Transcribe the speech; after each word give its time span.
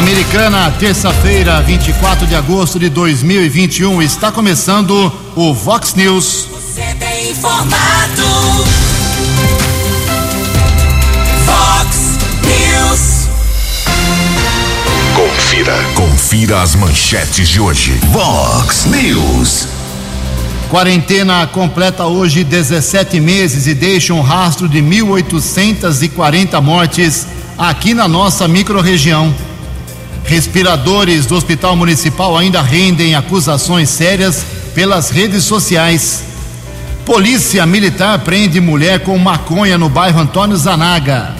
Americana, 0.00 0.70
terça-feira, 0.78 1.60
24 1.60 2.26
de 2.26 2.34
agosto 2.34 2.78
de 2.78 2.88
2021, 2.88 4.00
está 4.00 4.32
começando 4.32 5.12
o 5.36 5.52
Vox 5.52 5.94
News. 5.94 6.48
Você 6.50 6.94
bem 6.94 7.32
informado. 7.32 8.22
Vox 11.44 12.18
News. 12.46 13.28
Confira, 15.14 15.76
confira 15.94 16.62
as 16.62 16.74
manchetes 16.74 17.46
de 17.46 17.60
hoje. 17.60 17.92
Vox 18.10 18.86
News. 18.86 19.68
Quarentena 20.70 21.46
completa 21.46 22.06
hoje 22.06 22.42
17 22.42 23.20
meses 23.20 23.66
e 23.66 23.74
deixa 23.74 24.14
um 24.14 24.22
rastro 24.22 24.66
de 24.66 24.78
1.840 24.78 26.58
mortes 26.62 27.26
aqui 27.58 27.92
na 27.92 28.08
nossa 28.08 28.48
microrregião. 28.48 29.49
Respiradores 30.30 31.26
do 31.26 31.34
Hospital 31.34 31.74
Municipal 31.74 32.38
ainda 32.38 32.62
rendem 32.62 33.16
acusações 33.16 33.88
sérias 33.88 34.46
pelas 34.76 35.10
redes 35.10 35.42
sociais. 35.42 36.22
Polícia 37.04 37.66
Militar 37.66 38.16
prende 38.20 38.60
mulher 38.60 39.00
com 39.00 39.18
maconha 39.18 39.76
no 39.76 39.88
bairro 39.88 40.20
Antônio 40.20 40.56
Zanaga. 40.56 41.34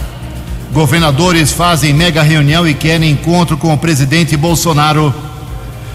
Governadores 0.72 1.52
fazem 1.52 1.94
mega 1.94 2.20
reunião 2.20 2.66
e 2.66 2.74
querem 2.74 3.12
encontro 3.12 3.56
com 3.56 3.72
o 3.72 3.78
presidente 3.78 4.36
Bolsonaro. 4.36 5.14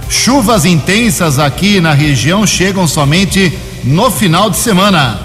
Chuvas 0.08 0.64
intensas 0.64 1.38
aqui 1.38 1.81
na 1.81 1.91
região 1.91 2.48
chegam 2.48 2.88
somente 2.88 3.52
no 3.84 4.09
final 4.09 4.50
de 4.50 4.55
semana. 4.55 5.20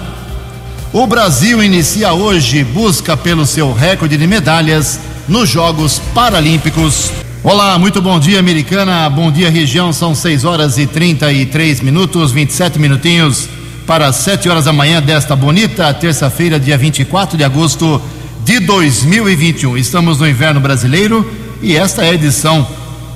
O 0.91 1.07
Brasil 1.07 1.63
inicia 1.63 2.11
hoje 2.11 2.65
busca 2.65 3.15
pelo 3.15 3.45
seu 3.45 3.71
recorde 3.71 4.17
de 4.17 4.27
medalhas 4.27 4.99
nos 5.25 5.47
Jogos 5.47 6.01
Paralímpicos. 6.13 7.30
Olá, 7.43 7.75
muito 7.79 8.03
bom 8.03 8.19
dia, 8.19 8.37
americana. 8.37 9.09
Bom 9.09 9.31
dia, 9.31 9.49
região. 9.49 9.91
São 9.91 10.13
6 10.13 10.45
horas 10.45 10.77
e 10.77 10.85
33 10.85 11.81
minutos, 11.81 12.31
27 12.31 12.77
minutinhos 12.77 13.49
para 13.87 14.13
7 14.13 14.47
horas 14.47 14.65
da 14.65 14.73
manhã 14.73 15.01
desta 15.01 15.35
bonita 15.35 15.91
terça-feira, 15.91 16.59
dia 16.59 16.77
24 16.77 17.35
de 17.35 17.43
agosto 17.43 17.99
de 18.45 18.59
2021. 18.59 19.75
Estamos 19.75 20.19
no 20.19 20.29
inverno 20.29 20.59
brasileiro 20.59 21.27
e 21.63 21.75
esta 21.75 22.05
é 22.05 22.11
a 22.11 22.13
edição 22.13 22.67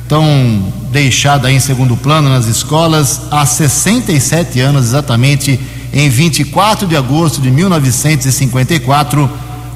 tão 0.06 0.70
deixada 0.92 1.50
em 1.50 1.58
segundo 1.58 1.96
plano 1.96 2.28
nas 2.28 2.46
escolas, 2.46 3.22
há 3.30 3.46
67 3.46 4.60
anos 4.60 4.84
exatamente, 4.84 5.58
em 5.94 6.10
24 6.10 6.86
de 6.86 6.94
agosto 6.94 7.40
de 7.40 7.50
1954, 7.50 9.30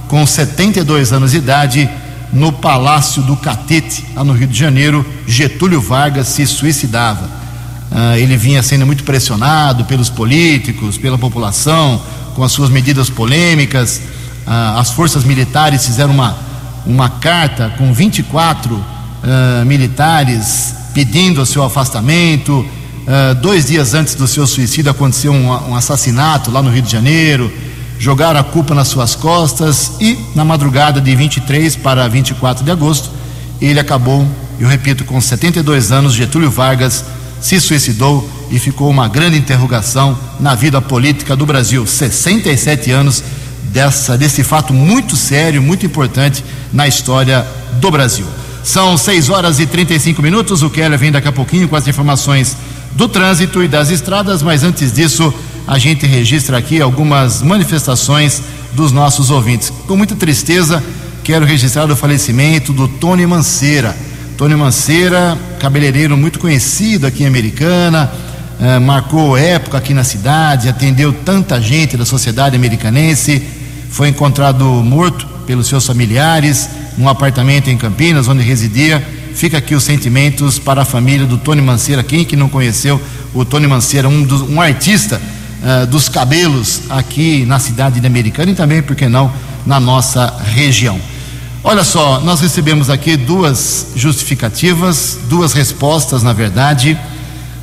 com 0.06 0.26
72 0.26 1.14
anos 1.14 1.30
de 1.30 1.38
idade, 1.38 1.88
no 2.32 2.50
Palácio 2.50 3.22
do 3.22 3.36
Catete, 3.36 4.04
lá 4.14 4.24
no 4.24 4.32
Rio 4.32 4.46
de 4.46 4.58
Janeiro, 4.58 5.04
Getúlio 5.26 5.80
Vargas 5.80 6.28
se 6.28 6.46
suicidava. 6.46 7.28
Ah, 7.90 8.18
ele 8.18 8.36
vinha 8.36 8.62
sendo 8.62 8.86
muito 8.86 9.04
pressionado 9.04 9.84
pelos 9.84 10.08
políticos, 10.08 10.96
pela 10.96 11.18
população, 11.18 12.00
com 12.34 12.42
as 12.42 12.50
suas 12.50 12.70
medidas 12.70 13.10
polêmicas. 13.10 14.00
Ah, 14.46 14.80
as 14.80 14.90
forças 14.90 15.24
militares 15.24 15.84
fizeram 15.84 16.14
uma, 16.14 16.36
uma 16.86 17.10
carta 17.10 17.74
com 17.76 17.92
24 17.92 18.82
ah, 19.22 19.64
militares 19.66 20.74
pedindo 20.94 21.42
o 21.42 21.46
seu 21.46 21.62
afastamento. 21.62 22.66
Ah, 23.06 23.34
dois 23.34 23.66
dias 23.66 23.92
antes 23.92 24.14
do 24.14 24.26
seu 24.26 24.46
suicídio 24.46 24.90
aconteceu 24.90 25.32
um, 25.32 25.70
um 25.70 25.76
assassinato 25.76 26.50
lá 26.50 26.62
no 26.62 26.70
Rio 26.70 26.82
de 26.82 26.90
Janeiro. 26.90 27.52
Jogaram 28.02 28.40
a 28.40 28.42
culpa 28.42 28.74
nas 28.74 28.88
suas 28.88 29.14
costas 29.14 29.92
e, 30.00 30.18
na 30.34 30.44
madrugada 30.44 31.00
de 31.00 31.14
23 31.14 31.76
para 31.76 32.08
24 32.08 32.64
de 32.64 32.70
agosto, 32.72 33.08
ele 33.60 33.78
acabou, 33.78 34.26
eu 34.58 34.66
repito, 34.66 35.04
com 35.04 35.20
72 35.20 35.92
anos, 35.92 36.12
Getúlio 36.12 36.50
Vargas 36.50 37.04
se 37.40 37.60
suicidou 37.60 38.28
e 38.50 38.58
ficou 38.58 38.90
uma 38.90 39.06
grande 39.06 39.38
interrogação 39.38 40.18
na 40.40 40.52
vida 40.56 40.82
política 40.82 41.36
do 41.36 41.46
Brasil. 41.46 41.86
67 41.86 42.90
anos 42.90 43.22
dessa, 43.72 44.18
desse 44.18 44.42
fato 44.42 44.74
muito 44.74 45.14
sério, 45.14 45.62
muito 45.62 45.86
importante 45.86 46.44
na 46.72 46.88
história 46.88 47.46
do 47.74 47.88
Brasil. 47.88 48.26
São 48.64 48.98
6 48.98 49.30
horas 49.30 49.60
e 49.60 49.66
35 49.66 50.20
minutos. 50.20 50.64
O 50.64 50.70
Keller 50.70 50.98
vem 50.98 51.12
daqui 51.12 51.28
a 51.28 51.32
pouquinho 51.32 51.68
com 51.68 51.76
as 51.76 51.86
informações 51.86 52.56
do 52.96 53.06
trânsito 53.06 53.62
e 53.62 53.68
das 53.68 53.90
estradas, 53.90 54.42
mas 54.42 54.64
antes 54.64 54.92
disso, 54.92 55.32
a 55.66 55.78
gente 55.78 56.06
registra 56.06 56.58
aqui 56.58 56.80
algumas 56.80 57.42
manifestações 57.42 58.42
dos 58.72 58.92
nossos 58.92 59.30
ouvintes. 59.30 59.72
Com 59.86 59.96
muita 59.96 60.14
tristeza, 60.14 60.82
quero 61.22 61.44
registrar 61.44 61.90
o 61.90 61.96
falecimento 61.96 62.72
do 62.72 62.88
Tony 62.88 63.26
Manceira. 63.26 63.96
Tony 64.36 64.56
Manceira, 64.56 65.38
cabeleireiro 65.60 66.16
muito 66.16 66.38
conhecido 66.38 67.06
aqui 67.06 67.22
em 67.22 67.26
Americana, 67.26 68.10
eh, 68.60 68.78
marcou 68.78 69.36
época 69.36 69.78
aqui 69.78 69.94
na 69.94 70.02
cidade, 70.02 70.68
atendeu 70.68 71.12
tanta 71.12 71.60
gente 71.60 71.96
da 71.96 72.04
sociedade 72.04 72.56
americanense, 72.56 73.42
foi 73.90 74.08
encontrado 74.08 74.64
morto 74.64 75.26
pelos 75.46 75.68
seus 75.68 75.86
familiares 75.86 76.68
num 76.96 77.08
apartamento 77.08 77.68
em 77.68 77.76
Campinas, 77.76 78.26
onde 78.26 78.42
residia. 78.42 79.06
Fica 79.34 79.58
aqui 79.58 79.74
os 79.74 79.82
sentimentos 79.82 80.58
para 80.58 80.82
a 80.82 80.84
família 80.84 81.26
do 81.26 81.38
Tony 81.38 81.62
Manceira. 81.62 82.02
Quem 82.02 82.24
que 82.24 82.36
não 82.36 82.48
conheceu 82.48 83.00
o 83.32 83.44
Tony 83.44 83.66
Manceira, 83.66 84.08
um, 84.08 84.26
um 84.50 84.60
artista 84.60 85.20
uh, 85.62 85.86
dos 85.86 86.08
cabelos 86.08 86.82
aqui 86.90 87.44
na 87.46 87.58
cidade 87.58 88.00
de 88.00 88.06
Americana 88.06 88.50
e 88.50 88.54
também, 88.54 88.82
por 88.82 88.96
que 88.96 89.08
não, 89.08 89.32
na 89.64 89.78
nossa 89.78 90.34
região. 90.44 91.00
Olha 91.64 91.84
só, 91.84 92.20
nós 92.20 92.40
recebemos 92.40 92.90
aqui 92.90 93.16
duas 93.16 93.92
justificativas, 93.94 95.18
duas 95.28 95.52
respostas, 95.52 96.22
na 96.22 96.32
verdade, 96.32 96.98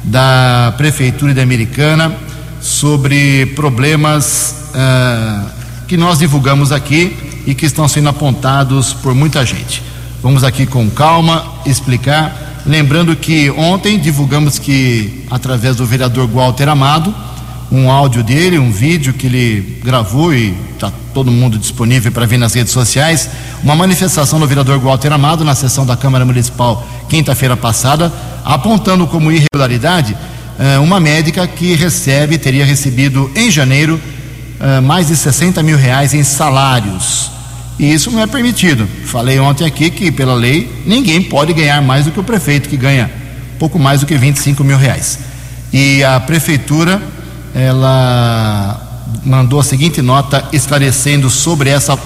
da 0.03 0.73
Prefeitura 0.77 1.33
de 1.33 1.41
Americana 1.41 2.15
sobre 2.61 3.47
problemas 3.47 4.55
uh, 4.69 5.49
que 5.87 5.97
nós 5.97 6.19
divulgamos 6.19 6.71
aqui 6.71 7.15
e 7.45 7.53
que 7.53 7.65
estão 7.65 7.87
sendo 7.87 8.09
apontados 8.09 8.93
por 8.93 9.13
muita 9.13 9.45
gente. 9.45 9.83
Vamos 10.21 10.43
aqui 10.43 10.65
com 10.65 10.89
calma 10.89 11.45
explicar. 11.65 12.61
Lembrando 12.65 13.15
que 13.15 13.49
ontem 13.51 13.97
divulgamos 13.97 14.59
que, 14.59 15.25
através 15.31 15.75
do 15.77 15.85
vereador 15.85 16.27
Walter 16.27 16.69
Amado, 16.69 17.13
um 17.71 17.89
áudio 17.91 18.23
dele, 18.23 18.57
um 18.57 18.71
vídeo 18.71 19.13
que 19.13 19.27
ele 19.27 19.79
gravou 19.83 20.33
e 20.33 20.55
está 20.73 20.91
todo 21.13 21.31
mundo 21.31 21.57
disponível 21.57 22.11
para 22.11 22.25
ver 22.25 22.37
nas 22.37 22.53
redes 22.53 22.73
sociais, 22.73 23.29
uma 23.63 23.75
manifestação 23.75 24.39
do 24.39 24.47
vereador 24.47 24.79
Walter 24.79 25.11
Amado 25.11 25.43
na 25.43 25.53
sessão 25.53 25.85
da 25.85 25.95
Câmara 25.95 26.25
Municipal 26.25 26.87
quinta-feira 27.07 27.55
passada, 27.55 28.11
apontando 28.43 29.05
como 29.07 29.31
irregularidade 29.31 30.15
eh, 30.59 30.77
uma 30.79 30.99
médica 30.99 31.47
que 31.47 31.73
recebe, 31.73 32.37
teria 32.37 32.65
recebido 32.65 33.31
em 33.35 33.49
janeiro 33.49 33.99
eh, 34.59 34.81
mais 34.81 35.07
de 35.07 35.15
60 35.15 35.63
mil 35.63 35.77
reais 35.77 36.13
em 36.13 36.23
salários. 36.23 37.31
E 37.79 37.93
isso 37.93 38.11
não 38.11 38.21
é 38.21 38.27
permitido. 38.27 38.85
Falei 39.05 39.39
ontem 39.39 39.65
aqui 39.65 39.89
que, 39.89 40.11
pela 40.11 40.33
lei, 40.33 40.83
ninguém 40.85 41.21
pode 41.21 41.53
ganhar 41.53 41.81
mais 41.81 42.05
do 42.05 42.11
que 42.11 42.19
o 42.19 42.23
prefeito, 42.23 42.67
que 42.67 42.75
ganha 42.75 43.09
pouco 43.57 43.79
mais 43.79 44.01
do 44.01 44.05
que 44.05 44.17
25 44.17 44.63
mil 44.63 44.77
reais. 44.77 45.19
E 45.71 46.03
a 46.03 46.19
prefeitura, 46.19 47.01
ela 47.53 48.79
mandou 49.25 49.59
a 49.59 49.63
seguinte 49.63 50.01
nota 50.01 50.47
esclarecendo 50.51 51.29
sobre 51.29 51.69
essa 51.69 51.97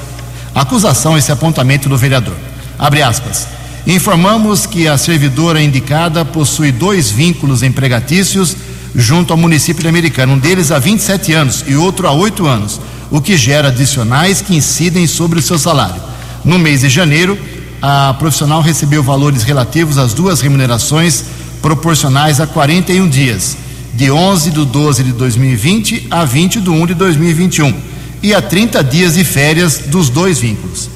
acusação, 0.56 1.18
esse 1.18 1.31
apontamento 1.31 1.90
do 1.90 1.98
vereador. 1.98 2.36
Abre 2.78 3.01
aspas. 3.01 3.48
Informamos 3.86 4.66
que 4.66 4.88
a 4.88 4.98
servidora 4.98 5.62
indicada 5.62 6.24
possui 6.24 6.72
dois 6.72 7.12
vínculos 7.12 7.63
empregatícios 7.63 8.56
junto 8.95 9.34
ao 9.34 9.38
município 9.38 9.81
de 9.81 9.90
Americana, 9.90 10.34
um 10.34 10.38
deles 10.38 10.72
há 10.72 10.80
27 10.80 11.34
anos 11.34 11.63
e 11.68 11.75
outro 11.75 12.07
há 12.07 12.12
8 12.12 12.46
anos, 12.46 12.80
o 13.10 13.19
que 13.19 13.36
gera 13.36 13.69
adicionais 13.69 14.42
que 14.42 14.56
incidem 14.56 15.07
sobre 15.07 15.39
o 15.39 15.42
seu 15.42 15.57
salário. 15.57 16.01
No 16.46 16.60
mês 16.60 16.81
de 16.81 16.89
janeiro, 16.89 17.38
a 17.81 18.16
profissional 18.18 18.62
recebeu 18.62 19.04
valores 19.04 19.44
relativos 19.44 19.98
às 19.98 20.13
duas 20.13 20.42
remunerações 20.42 21.25
proporcionais 21.62 22.39
a 22.39 22.48
41 22.48 23.10
dias, 23.10 23.57
de 23.94 24.10
11 24.10 24.51
de 24.51 24.66
12 24.66 25.04
de 25.04 25.12
2020 25.13 26.07
a 26.10 26.25
20 26.25 26.60
de 26.62 26.69
1 26.69 26.86
de 26.88 26.94
2021, 26.94 27.74
e 28.22 28.34
a 28.34 28.42
30 28.42 28.84
dias 28.84 29.16
de 29.16 29.24
férias 29.24 29.80
dos 29.88 30.10
dois 30.10 30.40
vínculos. 30.40 30.90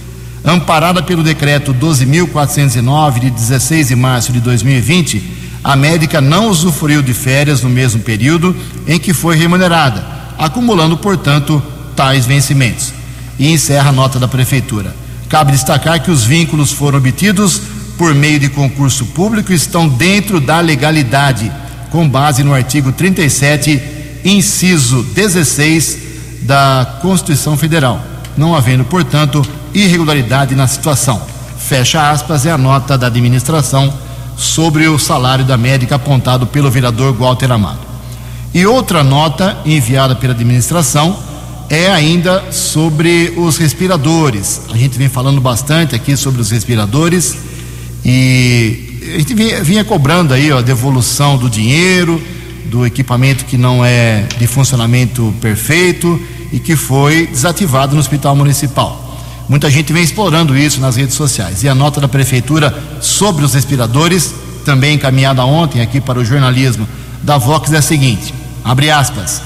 Amparada 0.44 1.04
pelo 1.04 1.22
decreto 1.22 1.74
12.409 1.74 3.20
de 3.20 3.30
16 3.30 3.90
de 3.90 3.96
março 3.96 4.32
de 4.32 4.40
2020, 4.40 5.22
a 5.62 5.76
médica 5.76 6.22
não 6.22 6.48
usufruiu 6.48 7.02
de 7.02 7.14
férias 7.14 7.62
no 7.62 7.70
mesmo 7.70 8.02
período 8.02 8.56
em 8.88 8.98
que 8.98 9.14
foi 9.14 9.36
remunerada, 9.36 10.06
acumulando, 10.38 10.96
portanto, 10.98 11.62
tais 11.96 12.26
vencimentos. 12.26 12.94
E 13.38 13.52
encerra 13.52 13.90
a 13.90 13.94
nota 13.94 14.18
da 14.18 14.28
Prefeitura. 14.28 14.96
Cabe 15.28 15.52
destacar 15.52 16.02
que 16.02 16.10
os 16.10 16.24
vínculos 16.24 16.72
foram 16.72 17.00
obtidos 17.00 17.62
por 17.98 18.16
meio 18.16 18.40
de 18.40 18.48
concurso 18.48 19.06
público 19.08 19.52
e 19.52 19.56
estão 19.56 19.90
dentro 19.90 20.40
da 20.40 20.62
legalidade, 20.62 21.52
com 21.90 22.08
base 22.08 22.44
no 22.44 22.54
artigo 22.54 22.92
37, 22.92 23.82
inciso 24.24 25.04
16 25.14 25.98
da 26.42 26.98
Constituição 27.02 27.58
Federal, 27.58 28.02
não 28.38 28.56
havendo, 28.56 28.84
portanto, 28.84 29.46
irregularidade 29.74 30.56
na 30.56 30.68
situação. 30.68 31.22
Fecha 31.58 32.10
aspas, 32.10 32.46
é 32.46 32.52
a 32.52 32.58
nota 32.58 32.98
da 32.98 33.08
administração 33.08 33.94
sobre 34.38 34.88
o 34.88 35.00
salário 35.00 35.44
da 35.44 35.58
médica 35.58 35.96
apontado 35.96 36.46
pelo 36.48 36.70
vereador 36.70 37.14
Walter 37.14 37.52
Amado. 37.52 37.80
E 38.54 38.66
outra 38.66 39.04
nota 39.04 39.58
enviada 39.66 40.16
pela 40.16 40.34
administração 40.34 41.18
é 41.70 41.90
ainda 41.90 42.52
sobre 42.52 43.34
os 43.38 43.58
respiradores. 43.58 44.62
A 44.72 44.78
gente 44.78 44.98
vem 44.98 45.10
falando 45.10 45.42
bastante 45.42 45.96
aqui 45.96 46.16
sobre 46.16 46.40
os 46.42 46.50
respiradores 46.50 47.38
e 48.06 48.87
a 49.16 49.18
gente 49.20 49.34
vinha, 49.34 49.64
vinha 49.64 49.84
cobrando 49.84 50.34
aí 50.34 50.52
ó, 50.52 50.60
a 50.60 50.62
devolução 50.62 51.38
do 51.38 51.50
dinheiro, 51.50 52.22
do 52.66 52.86
equipamento 52.86 53.46
que 53.46 53.58
não 53.58 53.84
é 53.84 54.26
de 54.38 54.48
funcionamento 54.48 55.34
perfeito 55.42 56.20
e 56.52 56.60
que 56.60 56.76
foi 56.76 57.28
desativado 57.28 57.94
no 57.94 58.00
hospital 58.00 58.36
municipal. 58.36 59.04
Muita 59.48 59.70
gente 59.70 59.94
vem 59.94 60.04
explorando 60.04 60.58
isso 60.58 60.82
nas 60.82 60.98
redes 60.98 61.16
sociais. 61.16 61.64
E 61.64 61.70
a 61.70 61.76
nota 61.76 62.02
da 62.02 62.08
prefeitura 62.08 62.76
sobre 63.00 63.46
os 63.46 63.54
respiradores, 63.54 64.34
também 64.66 64.96
encaminhada 64.96 65.46
ontem 65.46 65.82
aqui 65.82 66.02
para 66.02 66.20
o 66.20 66.26
jornalismo 66.26 66.88
da 67.24 67.38
Vox, 67.38 67.72
é 67.72 67.78
a 67.78 67.82
seguinte: 67.82 68.34
abre 68.64 68.92
aspas. 68.92 69.42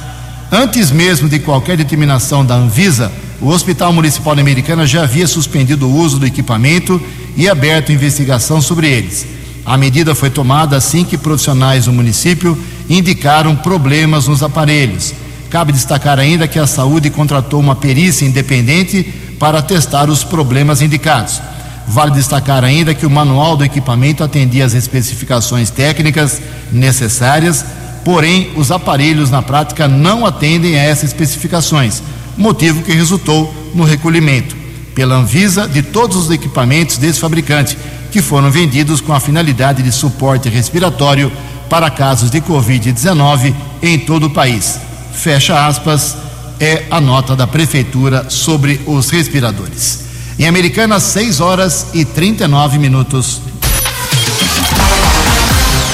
Antes 0.52 0.92
mesmo 0.92 1.30
de 1.30 1.40
qualquer 1.40 1.78
determinação 1.78 2.44
da 2.44 2.56
Anvisa, 2.56 3.12
o 3.40 3.50
Hospital 3.50 3.94
Municipal 3.94 4.36
de 4.36 4.42
Americana 4.42 4.86
já 4.86 5.04
havia 5.04 5.28
suspendido 5.28 5.88
o 5.88 5.96
uso 5.96 6.20
do 6.20 6.26
equipamento 6.26 7.02
e 7.38 7.48
aberto 7.48 7.92
investigação 7.92 8.62
sobre 8.62 8.90
eles. 8.90 9.41
A 9.66 9.78
medida 9.78 10.16
foi 10.16 10.30
tomada 10.30 10.76
assim 10.76 11.04
que 11.04 11.18
profissionais 11.18 11.86
do 11.86 11.94
município 11.94 12.58
indicaram 12.90 13.56
problemas 13.56 14.28
nos 14.28 14.42
aparelhos. 14.42 15.14
Cabe 15.50 15.72
destacar 15.74 16.18
ainda 16.18 16.48
que 16.48 16.58
a 16.58 16.66
saúde 16.66 17.10
contratou 17.10 17.60
uma 17.60 17.76
perícia 17.76 18.26
independente 18.26 19.04
para 19.38 19.62
testar 19.62 20.10
os 20.10 20.24
problemas 20.24 20.82
indicados. 20.82 21.42
Vale 21.88 22.12
destacar 22.12 22.64
ainda 22.64 22.94
que 22.94 23.06
o 23.06 23.10
manual 23.10 23.58
do 23.58 23.66
equipamento 23.66 24.24
atendia 24.24 24.66
às 24.66 24.74
especificações 24.74 25.70
técnicas 25.70 26.42
necessárias, 26.72 27.66
porém 28.06 28.52
os 28.56 28.72
aparelhos 28.72 29.30
na 29.30 29.42
prática 29.42 29.88
não 29.88 30.26
atendem 30.26 30.76
a 30.76 30.84
essas 30.84 31.10
especificações, 31.10 32.02
motivo 32.38 32.82
que 32.82 32.94
resultou 32.94 33.54
no 33.76 33.84
recolhimento 33.84 34.56
pela 34.96 35.16
Anvisa 35.16 35.68
de 35.68 35.82
todos 35.82 36.18
os 36.18 36.30
equipamentos 36.30 36.98
desse 36.98 37.20
fabricante, 37.20 37.78
que 38.12 38.22
foram 38.22 38.52
vendidos 38.52 39.02
com 39.02 39.14
a 39.14 39.20
finalidade 39.20 39.82
de 39.82 39.92
suporte 39.92 40.50
respiratório 40.50 41.32
para 41.70 41.90
casos 41.90 42.30
de 42.30 42.42
Covid-19 42.42 43.56
em 43.82 43.98
todo 43.98 44.28
o 44.28 44.30
país. 44.30 44.78
Fecha 45.14 45.66
aspas, 45.66 46.18
é 46.60 46.84
a 46.92 47.00
nota 47.02 47.36
da 47.36 47.48
Prefeitura 47.48 48.30
sobre 48.30 48.82
os 48.86 49.10
respiradores. 49.10 50.02
Em 50.38 50.48
Americana, 50.48 51.00
6 51.00 51.40
horas 51.40 51.88
e 51.94 52.04
39 52.06 52.78
minutos. 52.78 53.42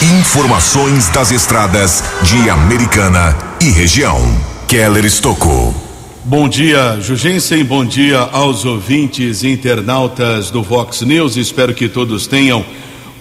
Informações 0.02 1.10
das 1.10 1.32
estradas 1.32 2.04
de 2.24 2.50
Americana 2.50 3.36
e 3.62 3.70
região. 3.70 4.20
Keller 4.68 5.06
Estocou. 5.06 5.87
Bom 6.30 6.50
dia, 6.50 7.00
Jugensen. 7.00 7.64
Bom 7.64 7.86
dia 7.86 8.20
aos 8.20 8.66
ouvintes 8.66 9.44
e 9.44 9.48
internautas 9.48 10.52
do 10.52 10.62
Vox 10.62 11.00
News. 11.00 11.38
Espero 11.38 11.74
que 11.74 11.88
todos 11.88 12.28
tenham 12.28 12.66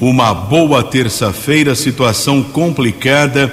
uma 0.00 0.34
boa 0.34 0.82
terça-feira. 0.82 1.76
Situação 1.76 2.42
complicada 2.42 3.46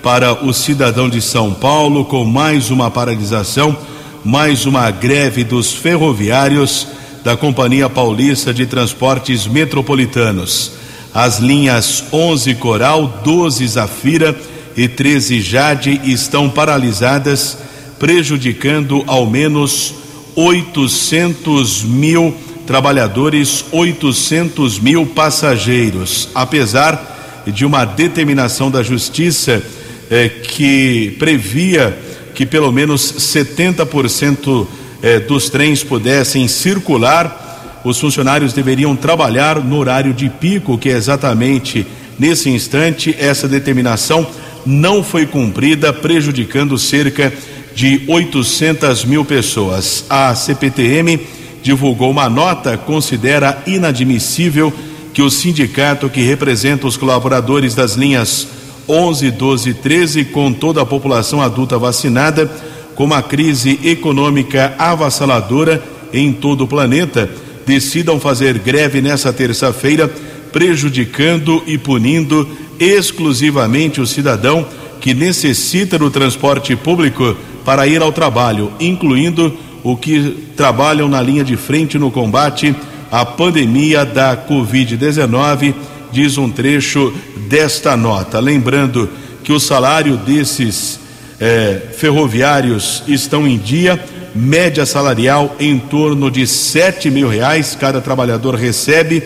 para 0.00 0.44
o 0.44 0.52
cidadão 0.52 1.08
de 1.08 1.20
São 1.20 1.52
Paulo, 1.52 2.04
com 2.04 2.24
mais 2.24 2.70
uma 2.70 2.88
paralisação, 2.88 3.76
mais 4.24 4.64
uma 4.64 4.88
greve 4.92 5.42
dos 5.42 5.72
ferroviários 5.72 6.86
da 7.24 7.36
Companhia 7.36 7.90
Paulista 7.90 8.54
de 8.54 8.64
Transportes 8.64 9.44
Metropolitanos. 9.44 10.74
As 11.12 11.40
linhas 11.40 12.04
11 12.12 12.54
Coral, 12.54 13.20
12 13.24 13.66
Zafira 13.66 14.38
e 14.76 14.86
13 14.86 15.40
Jade 15.40 16.00
estão 16.04 16.48
paralisadas, 16.48 17.58
prejudicando 18.00 19.04
ao 19.06 19.24
menos 19.26 19.94
800 20.34 21.84
mil 21.84 22.34
trabalhadores, 22.66 23.64
800 23.70 24.80
mil 24.80 25.06
passageiros. 25.06 26.28
Apesar 26.34 27.44
de 27.46 27.64
uma 27.64 27.84
determinação 27.84 28.70
da 28.70 28.82
Justiça 28.82 29.62
eh, 30.10 30.28
que 30.28 31.14
previa 31.18 31.96
que 32.34 32.44
pelo 32.44 32.72
menos 32.72 33.12
70% 33.12 34.66
eh, 35.02 35.20
dos 35.20 35.48
trens 35.48 35.84
pudessem 35.84 36.48
circular 36.48 37.48
os 37.82 37.98
funcionários 37.98 38.52
deveriam 38.52 38.94
trabalhar 38.94 39.58
no 39.62 39.78
horário 39.78 40.12
de 40.12 40.28
pico, 40.28 40.76
que 40.76 40.90
é 40.90 40.92
exatamente 40.92 41.86
nesse 42.18 42.50
instante. 42.50 43.16
Essa 43.18 43.48
determinação 43.48 44.26
não 44.66 45.02
foi 45.02 45.26
cumprida, 45.26 45.92
prejudicando 45.92 46.76
cerca 46.76 47.30
de 47.30 47.59
800 48.08 49.04
mil 49.04 49.24
pessoas. 49.24 50.04
A 50.08 50.34
CPTM 50.34 51.20
divulgou 51.62 52.10
uma 52.10 52.28
nota, 52.28 52.76
considera 52.76 53.62
inadmissível 53.66 54.72
que 55.12 55.22
o 55.22 55.30
sindicato 55.30 56.08
que 56.08 56.22
representa 56.22 56.86
os 56.86 56.96
colaboradores 56.96 57.74
das 57.74 57.94
linhas 57.94 58.48
11, 58.88 59.30
12 59.30 59.70
e 59.70 59.74
13, 59.74 60.24
com 60.26 60.52
toda 60.52 60.82
a 60.82 60.86
população 60.86 61.40
adulta 61.40 61.78
vacinada, 61.78 62.50
com 62.94 63.04
uma 63.04 63.22
crise 63.22 63.78
econômica 63.84 64.74
avassaladora 64.78 65.82
em 66.12 66.32
todo 66.32 66.64
o 66.64 66.68
planeta, 66.68 67.30
decidam 67.66 68.18
fazer 68.18 68.58
greve 68.58 69.00
nessa 69.00 69.32
terça-feira, 69.32 70.08
prejudicando 70.52 71.62
e 71.66 71.78
punindo 71.78 72.48
exclusivamente 72.80 74.00
o 74.00 74.06
cidadão 74.06 74.66
que 75.00 75.14
necessita 75.14 75.98
do 75.98 76.10
transporte 76.10 76.74
público 76.74 77.36
para 77.64 77.86
ir 77.86 78.02
ao 78.02 78.12
trabalho, 78.12 78.72
incluindo 78.80 79.56
o 79.82 79.96
que 79.96 80.48
trabalham 80.56 81.08
na 81.08 81.20
linha 81.20 81.44
de 81.44 81.56
frente 81.56 81.98
no 81.98 82.10
combate 82.10 82.74
à 83.10 83.24
pandemia 83.24 84.04
da 84.04 84.36
Covid-19, 84.36 85.74
diz 86.12 86.38
um 86.38 86.50
trecho 86.50 87.12
desta 87.48 87.96
nota. 87.96 88.40
Lembrando 88.40 89.08
que 89.42 89.52
o 89.52 89.60
salário 89.60 90.16
desses 90.16 91.00
eh, 91.40 91.80
ferroviários 91.96 93.02
estão 93.08 93.46
em 93.46 93.56
dia 93.56 93.98
média 94.34 94.86
salarial 94.86 95.56
em 95.58 95.78
torno 95.78 96.30
de 96.30 96.46
sete 96.46 97.10
mil 97.10 97.28
reais 97.28 97.76
cada 97.78 98.00
trabalhador 98.00 98.54
recebe. 98.54 99.22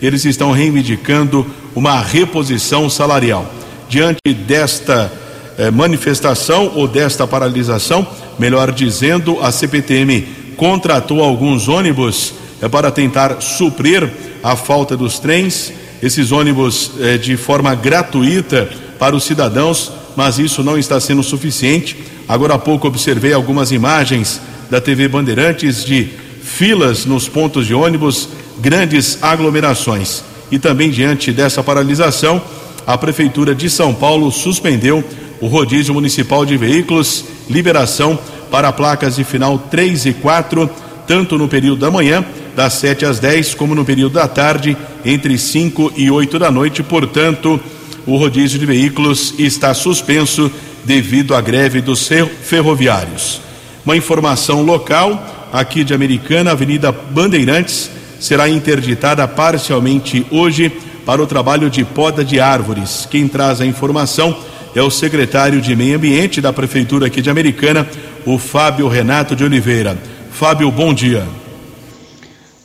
Eles 0.00 0.24
estão 0.24 0.52
reivindicando 0.52 1.46
uma 1.74 2.00
reposição 2.00 2.88
salarial. 2.90 3.50
Diante 3.88 4.32
desta 4.32 5.10
eh, 5.58 5.70
manifestação 5.70 6.72
ou 6.74 6.88
desta 6.88 7.26
paralisação, 7.26 8.06
melhor 8.38 8.72
dizendo, 8.72 9.38
a 9.40 9.50
CPTM 9.52 10.26
contratou 10.56 11.22
alguns 11.22 11.68
ônibus 11.68 12.34
eh, 12.60 12.68
para 12.68 12.90
tentar 12.90 13.40
suprir 13.40 14.08
a 14.42 14.56
falta 14.56 14.96
dos 14.96 15.18
trens. 15.18 15.72
Esses 16.02 16.32
ônibus 16.32 16.92
eh, 17.00 17.18
de 17.18 17.36
forma 17.36 17.74
gratuita 17.74 18.68
para 18.98 19.16
os 19.16 19.24
cidadãos, 19.24 19.92
mas 20.16 20.38
isso 20.38 20.62
não 20.62 20.78
está 20.78 21.00
sendo 21.00 21.22
suficiente 21.22 21.96
Agora 22.28 22.54
há 22.54 22.58
pouco 22.58 22.88
observei 22.88 23.32
algumas 23.34 23.70
imagens 23.70 24.40
da 24.70 24.80
TV 24.80 25.08
Bandeirantes 25.08 25.84
de 25.84 26.08
filas 26.42 27.04
nos 27.04 27.28
pontos 27.28 27.66
de 27.66 27.74
ônibus, 27.74 28.28
grandes 28.60 29.18
aglomerações. 29.22 30.24
E 30.50 30.58
também 30.58 30.90
diante 30.90 31.32
dessa 31.32 31.62
paralisação, 31.62 32.40
a 32.86 32.96
Prefeitura 32.96 33.54
de 33.54 33.68
São 33.68 33.92
Paulo 33.92 34.30
suspendeu 34.30 35.04
o 35.40 35.46
rodízio 35.46 35.94
municipal 35.94 36.44
de 36.44 36.56
veículos, 36.56 37.24
liberação 37.48 38.18
para 38.50 38.72
placas 38.72 39.16
de 39.16 39.24
final 39.24 39.58
3 39.58 40.06
e 40.06 40.12
4, 40.12 40.70
tanto 41.06 41.36
no 41.36 41.48
período 41.48 41.80
da 41.80 41.90
manhã, 41.90 42.24
das 42.54 42.74
7 42.74 43.04
às 43.04 43.18
10, 43.18 43.54
como 43.54 43.74
no 43.74 43.84
período 43.84 44.14
da 44.14 44.28
tarde, 44.28 44.76
entre 45.04 45.36
5 45.36 45.92
e 45.96 46.10
8 46.10 46.38
da 46.38 46.50
noite. 46.50 46.82
Portanto, 46.82 47.60
o 48.06 48.16
rodízio 48.16 48.58
de 48.58 48.66
veículos 48.66 49.34
está 49.38 49.74
suspenso 49.74 50.50
devido 50.84 51.34
à 51.34 51.40
greve 51.40 51.80
dos 51.80 52.08
ferroviários. 52.42 53.40
Uma 53.84 53.96
informação 53.96 54.62
local, 54.62 55.48
aqui 55.52 55.84
de 55.84 55.94
Americana, 55.94 56.52
Avenida 56.52 56.92
Bandeirantes, 56.92 57.90
será 58.20 58.48
interditada 58.48 59.26
parcialmente 59.26 60.24
hoje 60.30 60.72
para 61.04 61.22
o 61.22 61.26
trabalho 61.26 61.68
de 61.68 61.84
poda 61.84 62.24
de 62.24 62.40
árvores. 62.40 63.06
Quem 63.10 63.28
traz 63.28 63.60
a 63.60 63.66
informação 63.66 64.36
é 64.74 64.82
o 64.82 64.90
secretário 64.90 65.60
de 65.60 65.76
Meio 65.76 65.96
Ambiente 65.96 66.40
da 66.40 66.52
Prefeitura 66.52 67.06
aqui 67.06 67.22
de 67.22 67.30
Americana, 67.30 67.88
o 68.26 68.38
Fábio 68.38 68.88
Renato 68.88 69.36
de 69.36 69.44
Oliveira. 69.44 69.96
Fábio, 70.32 70.70
bom 70.70 70.92
dia. 70.92 71.24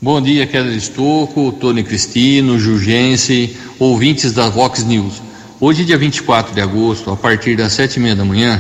Bom 0.02 0.20
dia, 0.20 0.48
Keller 0.48 0.76
Estocco, 0.76 1.52
Tony 1.52 1.84
Cristino, 1.84 2.58
Jurgense, 2.58 3.56
ouvintes 3.78 4.34
da 4.34 4.50
Vox 4.50 4.84
News. 4.84 5.22
Hoje, 5.60 5.86
dia 5.86 5.98
24 5.98 6.56
de 6.56 6.62
agosto, 6.62 7.12
a 7.12 7.16
partir 7.16 7.56
das 7.56 7.74
sete 7.74 7.98
e 7.98 8.00
meia 8.00 8.16
da 8.16 8.26
manhã, 8.26 8.60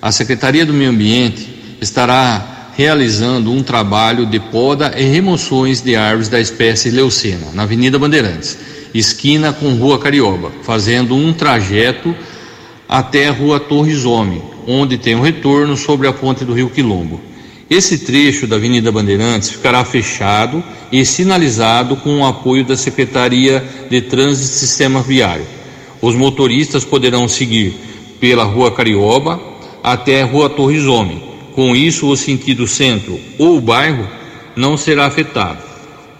a 0.00 0.12
Secretaria 0.12 0.64
do 0.64 0.72
Meio 0.72 0.90
Ambiente 0.90 1.78
estará 1.80 2.70
realizando 2.76 3.50
um 3.50 3.62
trabalho 3.62 4.26
de 4.26 4.38
poda 4.38 4.94
e 4.96 5.02
remoções 5.04 5.80
de 5.80 5.96
árvores 5.96 6.28
da 6.28 6.38
espécie 6.38 6.90
Leucena, 6.90 7.48
na 7.52 7.62
Avenida 7.64 7.98
Bandeirantes, 7.98 8.56
esquina 8.94 9.52
com 9.52 9.74
Rua 9.74 9.98
Carioba, 9.98 10.52
fazendo 10.62 11.16
um 11.16 11.32
trajeto 11.32 12.14
até 12.88 13.28
a 13.28 13.32
Rua 13.32 13.58
Torres 13.60 14.04
Homem, 14.04 14.42
onde 14.66 14.98
tem 14.98 15.14
um 15.14 15.22
retorno 15.22 15.76
sobre 15.76 16.06
a 16.06 16.12
ponte 16.12 16.44
do 16.44 16.54
Rio 16.54 16.70
Quilombo. 16.70 17.20
Esse 17.68 17.98
trecho 17.98 18.46
da 18.46 18.56
Avenida 18.56 18.92
Bandeirantes 18.92 19.50
ficará 19.50 19.84
fechado 19.84 20.62
e 20.92 21.04
sinalizado 21.04 21.96
com 21.96 22.20
o 22.20 22.26
apoio 22.26 22.64
da 22.64 22.76
Secretaria 22.76 23.64
de 23.90 24.00
Trânsito 24.00 24.54
e 24.54 24.58
Sistema 24.58 25.02
Viário 25.02 25.56
os 26.00 26.14
motoristas 26.14 26.84
poderão 26.84 27.28
seguir 27.28 27.74
pela 28.20 28.44
Rua 28.44 28.70
Carioba 28.70 29.40
até 29.82 30.22
a 30.22 30.26
Rua 30.26 30.48
Torres 30.48 30.84
Homem. 30.84 31.22
Com 31.54 31.74
isso, 31.74 32.08
o 32.08 32.16
sentido 32.16 32.66
centro 32.66 33.18
ou 33.38 33.60
bairro 33.60 34.06
não 34.54 34.76
será 34.76 35.06
afetado. 35.06 35.58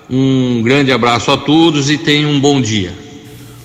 Um 0.09 0.63
grande 0.63 0.93
abraço 0.93 1.31
a 1.31 1.37
todos 1.37 1.91
e 1.91 1.99
tenham 1.99 2.31
um 2.31 2.41
bom 2.41 2.61
dia. 2.61 3.06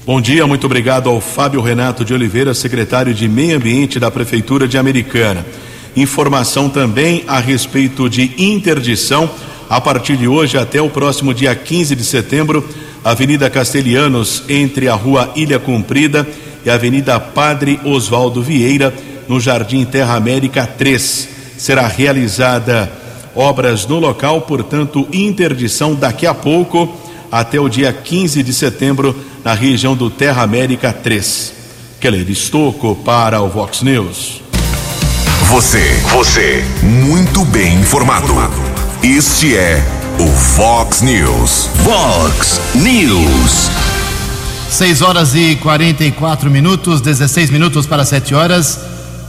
Bom 0.03 0.19
dia, 0.19 0.47
muito 0.47 0.65
obrigado 0.65 1.07
ao 1.07 1.21
Fábio 1.21 1.61
Renato 1.61 2.03
de 2.03 2.11
Oliveira, 2.11 2.55
secretário 2.55 3.13
de 3.13 3.27
Meio 3.27 3.57
Ambiente 3.57 3.99
da 3.99 4.09
Prefeitura 4.09 4.67
de 4.67 4.75
Americana. 4.75 5.45
Informação 5.95 6.67
também 6.67 7.23
a 7.27 7.39
respeito 7.39 8.09
de 8.09 8.33
interdição 8.35 9.29
a 9.69 9.79
partir 9.79 10.17
de 10.17 10.27
hoje 10.27 10.57
até 10.57 10.81
o 10.81 10.89
próximo 10.89 11.35
dia 11.35 11.53
15 11.53 11.95
de 11.95 12.03
setembro 12.03 12.67
Avenida 13.03 13.47
Castelhanos, 13.47 14.43
entre 14.49 14.87
a 14.87 14.95
Rua 14.95 15.31
Ilha 15.35 15.59
Comprida 15.59 16.27
e 16.65 16.69
a 16.71 16.73
Avenida 16.73 17.19
Padre 17.19 17.79
Oswaldo 17.85 18.41
Vieira, 18.41 18.91
no 19.27 19.39
Jardim 19.39 19.85
Terra 19.85 20.15
América 20.15 20.65
3. 20.65 21.29
Será 21.59 21.87
realizada 21.87 22.91
obras 23.35 23.85
no 23.85 23.99
local, 23.99 24.41
portanto, 24.41 25.07
interdição 25.13 25.93
daqui 25.93 26.25
a 26.25 26.33
pouco 26.33 26.91
até 27.31 27.59
o 27.59 27.69
dia 27.69 27.93
15 27.93 28.43
de 28.43 28.51
setembro 28.51 29.15
na 29.43 29.53
região 29.53 29.95
do 29.95 30.09
Terra 30.09 30.43
América 30.43 30.93
3. 30.93 31.53
Keller 31.99 32.29
Estocco 32.29 32.95
para 32.95 33.41
o 33.41 33.49
Vox 33.49 33.81
News. 33.81 34.41
Você, 35.49 36.01
você, 36.11 36.63
muito 36.81 37.43
bem 37.45 37.79
informado. 37.79 38.33
Este 39.03 39.55
é 39.55 39.83
o 40.19 40.27
Fox 40.27 41.01
News. 41.01 41.69
Fox 41.83 42.61
News. 42.75 43.69
6 44.69 45.01
horas 45.01 45.35
e 45.35 45.57
44 45.57 46.49
minutos, 46.49 47.01
16 47.01 47.49
minutos 47.49 47.85
para 47.85 48.05
7 48.05 48.33
horas. 48.33 48.79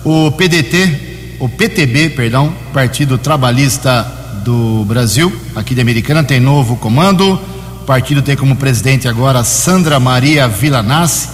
O 0.05 0.31
PDT, 0.31 1.37
o 1.41 1.49
PTB, 1.49 2.11
perdão, 2.11 2.55
Partido 2.73 3.19
Trabalhista 3.19 4.03
do 4.45 4.85
Brasil, 4.85 5.33
aqui 5.55 5.75
de 5.75 5.81
Americana, 5.81 6.23
tem 6.23 6.41
novo 6.41 6.77
comando. 6.77 7.41
O 7.83 7.85
partido 7.85 8.23
tem 8.23 8.37
como 8.37 8.55
presidente 8.55 9.09
agora 9.09 9.43
Sandra 9.43 9.99
Maria 9.99 10.47
Villanassi. 10.47 11.29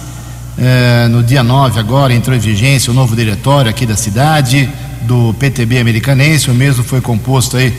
É, 0.57 1.07
no 1.07 1.21
dia 1.21 1.43
9 1.43 1.79
agora 1.79 2.11
entrou 2.11 2.35
em 2.35 2.39
vigência 2.39 2.89
o 2.91 2.93
novo 2.93 3.15
diretório 3.15 3.69
aqui 3.69 3.85
da 3.85 3.95
cidade, 3.95 4.67
do 5.03 5.31
PTB 5.37 5.77
americanense. 5.77 6.49
O 6.49 6.53
mesmo 6.55 6.83
foi 6.83 7.01
composto 7.01 7.55
aí 7.55 7.71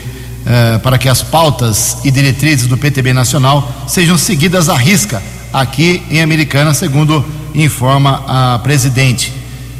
eh, 0.45 0.79
para 0.81 0.97
que 0.97 1.09
as 1.09 1.21
pautas 1.21 1.97
e 2.05 2.09
diretrizes 2.09 2.65
do 2.65 2.77
PTB 2.77 3.11
nacional 3.11 3.69
sejam 3.89 4.17
seguidas 4.17 4.69
à 4.69 4.77
risca 4.77 5.21
aqui 5.51 6.01
em 6.09 6.21
Americana, 6.21 6.73
segundo 6.73 7.25
informa 7.53 8.23
a 8.25 8.59
presidente. 8.59 9.33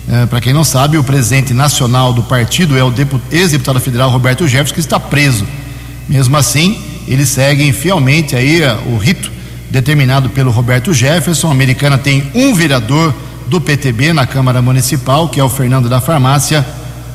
Eh, 0.10 0.26
para 0.26 0.42
quem 0.42 0.52
não 0.52 0.66
sabe, 0.66 0.98
o 0.98 1.04
presidente 1.04 1.54
nacional 1.54 2.12
do 2.12 2.24
partido 2.24 2.78
é 2.78 2.84
o 2.84 2.94
ex-deputado 3.32 3.80
federal 3.80 4.10
Roberto 4.10 4.46
Jefferson, 4.50 4.74
que 4.74 4.82
está 4.82 5.00
preso. 5.00 5.48
Mesmo 6.10 6.36
assim, 6.36 6.91
eles 7.14 7.30
seguem 7.30 7.72
fielmente 7.74 8.36
aí 8.36 8.62
eh, 8.62 8.78
o 8.88 8.98
rito 8.98 9.32
determinado 9.70 10.30
pelo 10.30 10.52
Roberto 10.52 10.94
Jefferson. 10.94 11.50
A 11.50 11.52
Americana 11.52 11.98
tem 11.98 12.30
um 12.34 12.54
vereador 12.54 13.14
do 13.48 13.60
PTB 13.60 14.14
na 14.14 14.26
Câmara 14.26 14.62
Municipal, 14.62 15.30
que 15.30 15.40
é 15.40 15.44
o 15.44 15.50
Fernando 15.50 15.90
da 15.90 16.00
Farmácia 16.02 16.66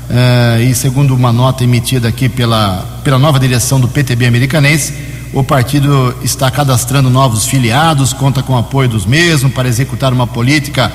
Uh, 0.09 0.63
e 0.63 0.73
segundo 0.73 1.13
uma 1.17 1.33
nota 1.33 1.65
emitida 1.65 2.07
aqui 2.07 2.29
pela, 2.29 3.01
pela 3.03 3.19
nova 3.19 3.41
direção 3.41 3.81
do 3.81 3.89
PTB 3.89 4.27
americanense, 4.27 4.95
o 5.33 5.43
partido 5.43 6.15
está 6.23 6.49
cadastrando 6.49 7.11
novos 7.11 7.47
filiados, 7.47 8.13
conta 8.13 8.41
com 8.41 8.53
o 8.53 8.59
apoio 8.59 8.89
dos 8.89 9.05
mesmos 9.05 9.53
para 9.53 9.69
executar 9.69 10.13
uma 10.13 10.27
política, 10.27 10.93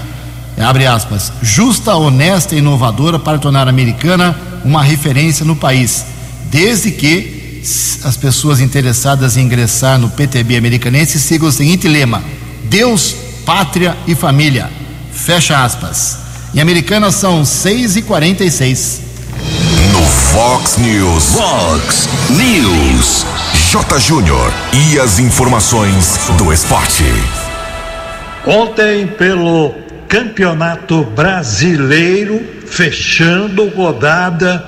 abre 0.58 0.88
aspas, 0.88 1.32
justa, 1.42 1.94
honesta 1.96 2.56
e 2.56 2.60
inovadora 2.60 3.20
para 3.20 3.38
tornar 3.38 3.68
a 3.68 3.70
americana 3.70 4.34
uma 4.64 4.82
referência 4.82 5.46
no 5.46 5.58
país, 5.58 6.06
desde 6.50 6.92
que 6.92 7.41
as 8.04 8.18
pessoas 8.18 8.60
interessadas 8.60 9.38
em 9.38 9.42
ingressar 9.42 10.00
no 10.00 10.10
PTB 10.10 10.58
americanense 10.58 11.20
sigam 11.20 11.48
o 11.48 11.52
seguinte 11.52 11.88
lema: 11.88 12.24
Deus, 12.64 13.16
pátria 13.46 13.96
e 14.08 14.16
família. 14.16 14.70
Fecha 15.12 15.64
aspas. 15.64 16.18
Em 16.54 16.60
Americana 16.60 17.12
são 17.12 17.46
6 17.46 17.98
e 17.98 18.02
46 18.02 19.02
No 19.94 20.02
Fox 20.02 20.78
News. 20.78 21.26
Fox 21.34 22.10
News. 22.30 23.26
J. 23.72 24.00
Júnior. 24.00 24.52
E 24.74 25.00
as 25.00 25.20
informações 25.20 26.20
do 26.38 26.52
esporte. 26.52 27.06
Ontem, 28.46 29.08
pelo 29.08 29.74
Campeonato 30.10 31.04
Brasileiro, 31.04 32.42
fechando 32.66 33.70
rodada, 33.70 34.68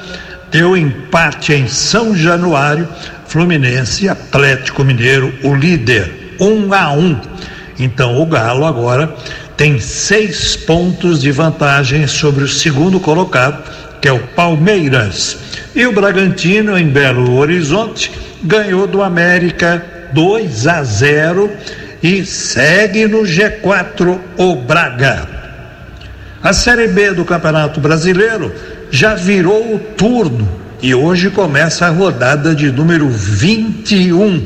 deu 0.54 0.78
empate 0.78 1.52
em 1.52 1.68
São 1.68 2.16
Januário, 2.16 2.88
Fluminense 3.26 4.08
Atlético 4.08 4.84
Mineiro, 4.84 5.34
o 5.44 5.56
líder, 5.56 6.36
um 6.40 6.72
a 6.72 6.92
um. 6.94 7.20
Então 7.80 8.22
o 8.22 8.26
Galo 8.28 8.64
agora 8.64 9.16
tem 9.58 9.80
seis 9.80 10.56
pontos 10.56 11.22
de 11.22 11.32
vantagem 11.32 12.06
sobre 12.06 12.44
o 12.44 12.48
segundo 12.48 13.00
colocado, 13.00 13.64
que 14.00 14.08
é 14.08 14.12
o 14.12 14.20
Palmeiras. 14.20 15.40
E 15.74 15.88
o 15.88 15.92
Bragantino, 15.92 16.78
em 16.78 16.88
Belo 16.88 17.36
Horizonte, 17.36 18.12
ganhou 18.44 18.86
do 18.86 19.02
América 19.02 19.84
2 20.14 20.68
a 20.68 20.84
0 20.84 21.50
e 22.04 22.24
segue 22.24 23.08
no 23.08 23.24
G4 23.24 24.20
o 24.38 24.56
Braga. 24.58 25.28
A 26.44 26.54
Série 26.54 26.90
B 26.90 27.12
do 27.14 27.26
Campeonato 27.26 27.80
Brasileiro 27.80 28.54
já 28.94 29.16
virou 29.16 29.74
o 29.74 29.80
turno 29.80 30.48
e 30.80 30.94
hoje 30.94 31.32
começa 31.32 31.88
a 31.88 31.90
rodada 31.90 32.54
de 32.54 32.72
número 32.72 33.10
21. 33.10 34.40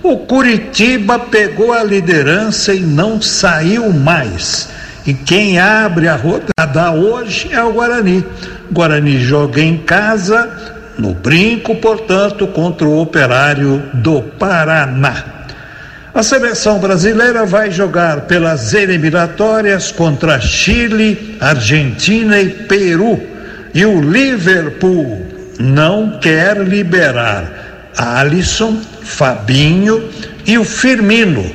O 0.00 0.18
Curitiba 0.18 1.18
pegou 1.18 1.72
a 1.72 1.82
liderança 1.82 2.72
e 2.72 2.78
não 2.78 3.20
saiu 3.20 3.92
mais. 3.92 4.68
E 5.04 5.12
quem 5.12 5.58
abre 5.58 6.06
a 6.06 6.14
rodada 6.14 6.92
hoje 6.92 7.52
é 7.52 7.60
o 7.64 7.72
Guarani. 7.72 8.24
O 8.70 8.74
Guarani 8.74 9.18
joga 9.18 9.60
em 9.60 9.78
casa, 9.78 10.48
no 10.96 11.12
brinco, 11.12 11.74
portanto, 11.74 12.46
contra 12.46 12.86
o 12.86 13.00
Operário 13.00 13.82
do 13.94 14.22
Paraná. 14.22 15.24
A 16.14 16.22
seleção 16.22 16.78
brasileira 16.78 17.44
vai 17.44 17.72
jogar 17.72 18.20
pelas 18.22 18.72
eliminatórias 18.72 19.90
contra 19.90 20.40
Chile, 20.40 21.36
Argentina 21.40 22.40
e 22.40 22.50
Peru. 22.50 23.29
E 23.72 23.84
o 23.84 24.00
Liverpool 24.00 25.26
não 25.58 26.18
quer 26.18 26.56
liberar 26.58 27.90
Alisson, 27.96 28.80
Fabinho 29.02 30.08
e 30.46 30.58
o 30.58 30.64
Firmino. 30.64 31.50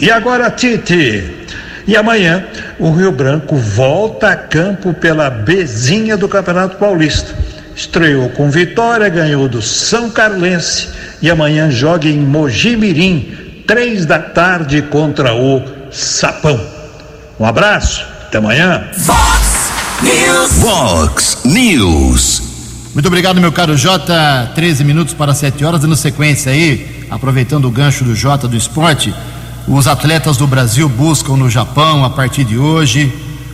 E 0.00 0.10
agora, 0.10 0.50
Tite. 0.50 1.42
E 1.86 1.96
amanhã, 1.96 2.44
o 2.78 2.90
Rio 2.92 3.12
Branco 3.12 3.56
volta 3.56 4.28
a 4.28 4.36
campo 4.36 4.94
pela 4.94 5.28
Bezinha 5.28 6.16
do 6.16 6.28
Campeonato 6.28 6.76
Paulista. 6.76 7.34
Estreou 7.74 8.28
com 8.30 8.50
vitória, 8.50 9.08
ganhou 9.08 9.48
do 9.48 9.60
São 9.60 10.10
Carlense 10.10 10.88
e 11.20 11.30
amanhã 11.30 11.70
joga 11.70 12.08
em 12.08 12.18
Mojimirim, 12.18 13.64
três 13.66 14.06
da 14.06 14.18
tarde 14.18 14.82
contra 14.82 15.34
o 15.34 15.62
Sapão. 15.90 16.60
Um 17.38 17.46
abraço, 17.46 18.06
até 18.26 18.38
amanhã. 18.38 18.88
News. 20.02 20.52
Vox 20.54 21.38
News. 21.44 22.42
Muito 22.92 23.06
obrigado, 23.06 23.40
meu 23.40 23.52
caro 23.52 23.76
Jota. 23.76 24.50
13 24.54 24.82
minutos 24.82 25.14
para 25.14 25.32
7 25.32 25.64
horas, 25.64 25.80
dando 25.80 25.94
sequência 25.94 26.50
aí, 26.50 27.06
aproveitando 27.08 27.66
o 27.66 27.70
gancho 27.70 28.04
do 28.04 28.14
Jota 28.14 28.48
do 28.48 28.56
esporte. 28.56 29.14
Os 29.68 29.86
atletas 29.86 30.36
do 30.36 30.46
Brasil 30.46 30.88
buscam 30.88 31.36
no 31.36 31.48
Japão, 31.48 32.04
a 32.04 32.10
partir 32.10 32.42
de 32.42 32.58
hoje, 32.58 33.12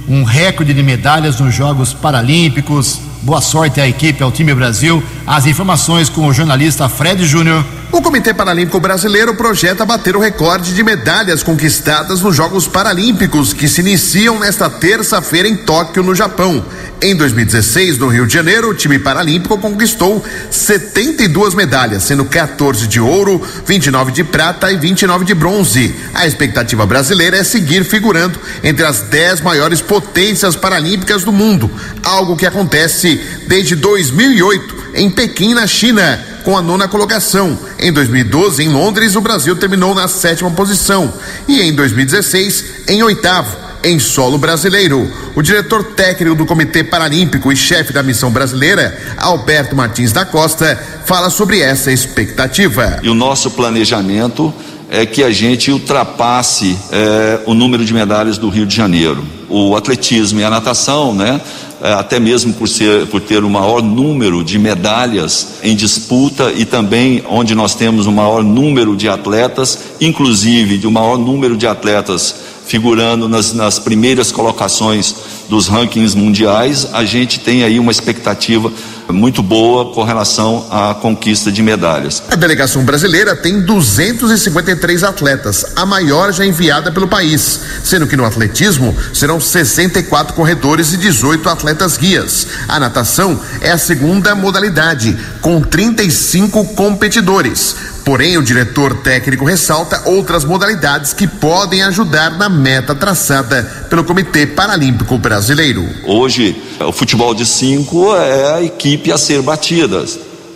um 0.09 0.25
recorde 0.25 0.73
de 0.73 0.83
medalhas 0.83 1.38
nos 1.38 1.55
Jogos 1.55 1.93
Paralímpicos. 1.93 2.99
Boa 3.21 3.41
sorte 3.41 3.81
à 3.81 3.89
equipe, 3.89 4.23
ao 4.23 4.31
time 4.31 4.55
Brasil. 4.55 5.03
As 5.27 5.45
informações 5.45 6.09
com 6.09 6.27
o 6.27 6.33
jornalista 6.33 6.89
Fred 6.89 7.27
Júnior. 7.27 7.65
O 7.91 8.01
Comitê 8.01 8.33
Paralímpico 8.33 8.79
Brasileiro 8.79 9.35
projeta 9.35 9.85
bater 9.85 10.15
o 10.15 10.21
recorde 10.21 10.75
de 10.75 10.85
medalhas 10.85 11.43
conquistadas 11.43 12.21
nos 12.21 12.37
Jogos 12.37 12.69
Paralímpicos, 12.69 13.53
que 13.53 13.67
se 13.67 13.81
iniciam 13.81 14.39
nesta 14.39 14.69
terça-feira 14.71 15.49
em 15.49 15.57
Tóquio, 15.57 16.03
no 16.03 16.15
Japão. 16.15 16.65
Em 17.01 17.17
2016, 17.17 17.97
no 17.99 18.09
Rio 18.09 18.27
de 18.27 18.35
Janeiro, 18.35 18.71
o 18.71 18.75
time 18.75 18.99
paralímpico 18.99 19.57
conquistou 19.57 20.23
72 20.51 21.55
medalhas, 21.55 22.03
sendo 22.03 22.25
14 22.25 22.87
de 22.87 23.01
ouro, 23.01 23.41
29 23.65 24.13
de 24.13 24.25
prata 24.25 24.71
e 24.71 24.77
29 24.77 25.25
de 25.25 25.33
bronze. 25.33 25.95
A 26.13 26.27
expectativa 26.27 26.85
brasileira 26.85 27.39
é 27.39 27.45
seguir 27.45 27.85
figurando 27.85 28.39
entre 28.65 28.85
as 28.85 29.01
10 29.01 29.41
maiores 29.41 29.81
potências 29.81 30.57
paralímpicas 30.57 31.25
do 31.25 31.33
mundo, 31.33 31.71
algo 32.03 32.37
que 32.37 32.47
acontece 32.47 33.08
desde 33.47 33.77
2008 33.77 34.79
em 34.95 35.11
Pequim, 35.11 35.55
na 35.55 35.67
China 35.67 36.25
com 36.45 36.57
a 36.57 36.62
nona 36.62 36.88
colocação. 36.88 37.59
Em 37.79 37.93
2012, 37.93 38.62
em 38.62 38.69
Londres, 38.69 39.17
o 39.17 39.21
Brasil 39.21 39.55
terminou 39.55 39.95
na 39.95 40.09
sétima 40.09 40.50
posição. 40.50 41.12
E 41.47 41.61
em 41.61 41.75
2016, 41.75 42.65
em 42.88 43.03
oitavo, 43.03 43.55
em 43.85 43.99
solo 43.99 44.38
brasileiro. 44.38 45.11
O 45.35 45.43
diretor 45.43 45.85
técnico 45.85 46.35
do 46.35 46.47
Comitê 46.47 46.83
Paralímpico 46.83 47.53
e 47.53 47.57
chefe 47.57 47.93
da 47.93 48.03
missão 48.03 48.31
brasileira, 48.31 48.99
Alberto 49.17 49.77
Martins 49.77 50.12
da 50.12 50.25
Costa, 50.25 50.77
fala 51.05 51.31
sobre 51.31 51.61
essa 51.61 51.93
expectativa. 51.93 52.99
E 53.03 53.09
o 53.09 53.15
nosso 53.15 53.50
planejamento 53.50 54.53
é 54.90 55.04
que 55.04 55.23
a 55.23 55.30
gente 55.30 55.71
ultrapasse 55.71 56.76
é, 56.90 57.40
o 57.47 57.54
número 57.54 57.85
de 57.85 57.92
medalhas 57.92 58.38
do 58.38 58.49
Rio 58.49 58.66
de 58.66 58.75
Janeiro. 58.75 59.23
O 59.49 59.76
atletismo 59.76 60.40
e 60.40 60.45
a 60.45 60.50
natação, 60.50 61.14
né? 61.14 61.40
É, 61.80 61.92
até 61.92 62.18
mesmo 62.18 62.52
por, 62.54 62.68
ser, 62.68 63.07
por 63.07 63.21
ter 63.21 63.45
o 63.45 63.50
maior 63.50 63.83
número 63.83 64.42
de 64.42 64.59
medalhas 64.59 65.59
em 65.62 65.76
disputa 65.76 66.52
e 66.57 66.64
também 66.64 67.23
onde 67.28 67.54
nós 67.54 67.75
temos 67.75 68.07
o 68.07 68.12
maior 68.12 68.42
número 68.42 68.97
de 68.97 69.09
atletas, 69.09 69.78
inclusive 70.00 70.78
de 70.78 70.87
o 70.87 70.90
maior 70.90 71.16
número 71.16 71.57
de 71.57 71.68
atletas 71.68 72.35
figurando 72.66 73.28
nas, 73.28 73.52
nas 73.52 73.78
primeiras 73.78 74.33
colocações 74.33 75.14
dos 75.49 75.68
rankings 75.68 76.16
mundiais, 76.16 76.88
a 76.92 77.04
gente 77.04 77.40
tem 77.40 77.62
aí 77.62 77.78
uma 77.78 77.90
expectativa 77.90 78.71
muito 79.12 79.43
boa 79.43 79.93
com 79.93 80.03
relação 80.03 80.67
à 80.71 80.95
conquista 80.95 81.50
de 81.50 81.62
medalhas. 81.62 82.23
A 82.31 82.37
delegação 82.37 82.85
brasileira 82.85 83.35
tem 83.35 83.61
253 83.61 85.05
atletas, 85.05 85.73
a 85.77 85.87
maior 85.87 86.33
já 86.33 86.45
enviada 86.45 86.93
pelo 86.93 87.09
país, 87.09 87.61
sendo 87.83 88.07
que 88.07 88.17
no 88.17 88.25
atletismo 88.25 88.95
serão 89.12 89.41
64 89.41 90.35
corredores 90.35 90.93
e 90.93 90.97
18 90.97 91.49
atletas 91.49 91.97
guias. 91.97 92.47
A 92.69 92.78
natação 92.78 93.41
é 93.61 93.71
a 93.71 93.78
segunda 93.78 94.35
modalidade, 94.35 95.17
com 95.41 95.61
35 95.61 96.65
competidores. 96.75 97.76
Porém, 98.08 98.38
o 98.38 98.42
diretor 98.42 99.02
técnico 99.02 99.44
ressalta 99.44 100.04
outras 100.06 100.42
modalidades 100.42 101.12
que 101.12 101.26
podem 101.26 101.82
ajudar 101.82 102.38
na 102.38 102.49
meta 102.49 102.94
traçada 102.94 103.62
pelo 103.90 104.02
Comitê 104.02 104.47
Paralímpico 104.47 105.18
Brasileiro. 105.18 105.86
Hoje, 106.06 106.56
o 106.80 106.90
futebol 106.90 107.34
de 107.34 107.44
cinco 107.44 108.16
é 108.16 108.54
a 108.54 108.62
equipe 108.62 109.12
a 109.12 109.18
ser 109.18 109.42
batida, 109.42 110.06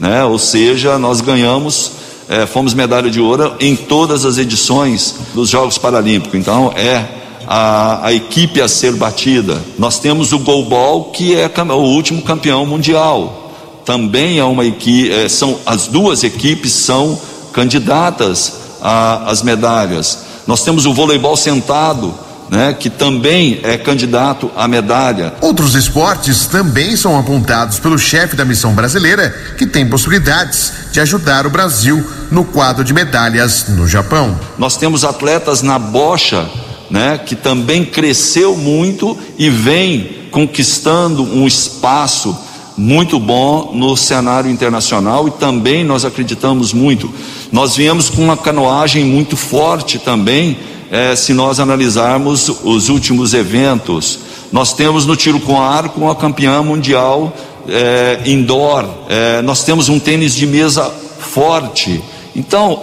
né? 0.00 0.24
Ou 0.24 0.38
seja, 0.38 0.98
nós 0.98 1.20
ganhamos, 1.20 1.92
é, 2.26 2.46
fomos 2.46 2.72
medalha 2.72 3.10
de 3.10 3.20
ouro 3.20 3.52
em 3.60 3.76
todas 3.76 4.24
as 4.24 4.38
edições 4.38 5.16
dos 5.34 5.50
Jogos 5.50 5.76
Paralímpicos. 5.76 6.40
Então, 6.40 6.72
é 6.74 7.04
a, 7.46 8.06
a 8.06 8.14
equipe 8.14 8.62
a 8.62 8.66
ser 8.66 8.94
batida. 8.94 9.60
Nós 9.78 9.98
temos 9.98 10.32
o 10.32 10.38
goalball, 10.38 11.10
que 11.10 11.34
é 11.34 11.50
o 11.68 11.74
último 11.74 12.22
campeão 12.22 12.64
mundial. 12.64 13.40
Também 13.84 14.38
é 14.38 14.44
uma 14.44 14.64
equipe, 14.64 15.12
é, 15.12 15.28
são 15.28 15.58
as 15.66 15.86
duas 15.86 16.24
equipes 16.24 16.72
são 16.72 17.20
candidatas 17.52 18.54
às 18.80 19.42
medalhas. 19.42 20.18
Nós 20.46 20.64
temos 20.64 20.86
o 20.86 20.92
voleibol 20.92 21.36
sentado, 21.36 22.12
né, 22.50 22.76
que 22.78 22.90
também 22.90 23.60
é 23.62 23.78
candidato 23.78 24.50
à 24.56 24.68
medalha. 24.68 25.32
Outros 25.40 25.74
esportes 25.74 26.46
também 26.46 26.96
são 26.96 27.18
apontados 27.18 27.78
pelo 27.78 27.98
chefe 27.98 28.36
da 28.36 28.44
missão 28.44 28.74
brasileira, 28.74 29.30
que 29.56 29.66
tem 29.66 29.88
possibilidades 29.88 30.72
de 30.90 31.00
ajudar 31.00 31.46
o 31.46 31.50
Brasil 31.50 32.04
no 32.30 32.44
quadro 32.44 32.84
de 32.84 32.92
medalhas 32.92 33.66
no 33.68 33.88
Japão. 33.88 34.38
Nós 34.58 34.76
temos 34.76 35.04
atletas 35.04 35.62
na 35.62 35.78
bocha, 35.78 36.46
né, 36.90 37.18
que 37.24 37.34
também 37.34 37.84
cresceu 37.84 38.56
muito 38.56 39.16
e 39.38 39.48
vem 39.48 40.28
conquistando 40.30 41.22
um 41.22 41.46
espaço 41.46 42.36
muito 42.76 43.18
bom 43.18 43.72
no 43.74 43.96
cenário 43.96 44.50
internacional 44.50 45.28
e 45.28 45.30
também 45.30 45.84
nós 45.84 46.04
acreditamos 46.04 46.72
muito. 46.72 47.12
Nós 47.52 47.76
viemos 47.76 48.08
com 48.08 48.22
uma 48.24 48.36
canoagem 48.36 49.04
muito 49.04 49.36
forte 49.36 49.98
também, 49.98 50.56
eh, 50.90 51.14
se 51.14 51.34
nós 51.34 51.60
analisarmos 51.60 52.48
os 52.64 52.88
últimos 52.88 53.34
eventos. 53.34 54.20
Nós 54.50 54.72
temos 54.72 55.04
no 55.04 55.14
tiro 55.14 55.38
com 55.38 55.60
arco 55.60 56.00
uma 56.00 56.14
campeã 56.14 56.62
mundial 56.62 57.30
eh, 57.68 58.20
indoor, 58.24 58.86
eh, 59.06 59.42
nós 59.42 59.64
temos 59.64 59.90
um 59.90 59.98
tênis 59.98 60.34
de 60.34 60.46
mesa 60.46 60.90
forte. 61.20 62.02
Então, 62.34 62.80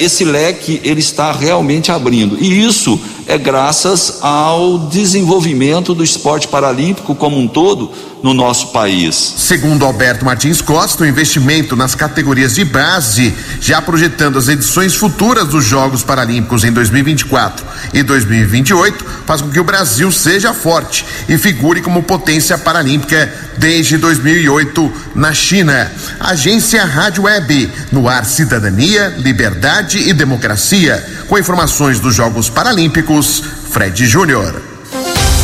esse 0.00 0.24
leque 0.24 0.80
ele 0.82 0.98
está 0.98 1.30
realmente 1.30 1.92
abrindo. 1.92 2.36
E 2.40 2.64
isso 2.64 3.00
é 3.30 3.38
graças 3.38 4.18
ao 4.22 4.76
desenvolvimento 4.88 5.94
do 5.94 6.02
esporte 6.02 6.48
paralímpico 6.48 7.14
como 7.14 7.38
um 7.38 7.46
todo 7.46 7.92
no 8.22 8.34
nosso 8.34 8.68
país. 8.68 9.14
Segundo 9.38 9.84
Alberto 9.84 10.24
Martins 10.24 10.60
Costa, 10.60 11.04
o 11.04 11.06
investimento 11.06 11.76
nas 11.76 11.94
categorias 11.94 12.54
de 12.54 12.64
base, 12.64 13.32
já 13.60 13.80
projetando 13.80 14.38
as 14.38 14.48
edições 14.48 14.94
futuras 14.94 15.48
dos 15.48 15.64
Jogos 15.64 16.02
Paralímpicos 16.02 16.64
em 16.64 16.72
2024 16.72 17.64
e 17.94 18.02
2028, 18.02 19.04
faz 19.26 19.40
com 19.40 19.50
que 19.50 19.60
o 19.60 19.64
Brasil 19.64 20.10
seja 20.10 20.52
forte 20.52 21.06
e 21.28 21.38
figure 21.38 21.80
como 21.80 22.02
potência 22.02 22.58
paralímpica 22.58 23.32
desde 23.56 23.96
2008 23.96 24.92
na 25.14 25.32
China. 25.32 25.90
Agência 26.18 26.84
Rádio 26.84 27.24
Web, 27.24 27.70
no 27.92 28.08
ar 28.08 28.24
Cidadania, 28.24 29.14
Liberdade 29.18 30.08
e 30.08 30.12
Democracia, 30.12 31.04
com 31.28 31.38
informações 31.38 32.00
dos 32.00 32.14
Jogos 32.14 32.48
Paralímpicos, 32.48 33.19
Fred 33.26 34.06
Júnior. 34.06 34.62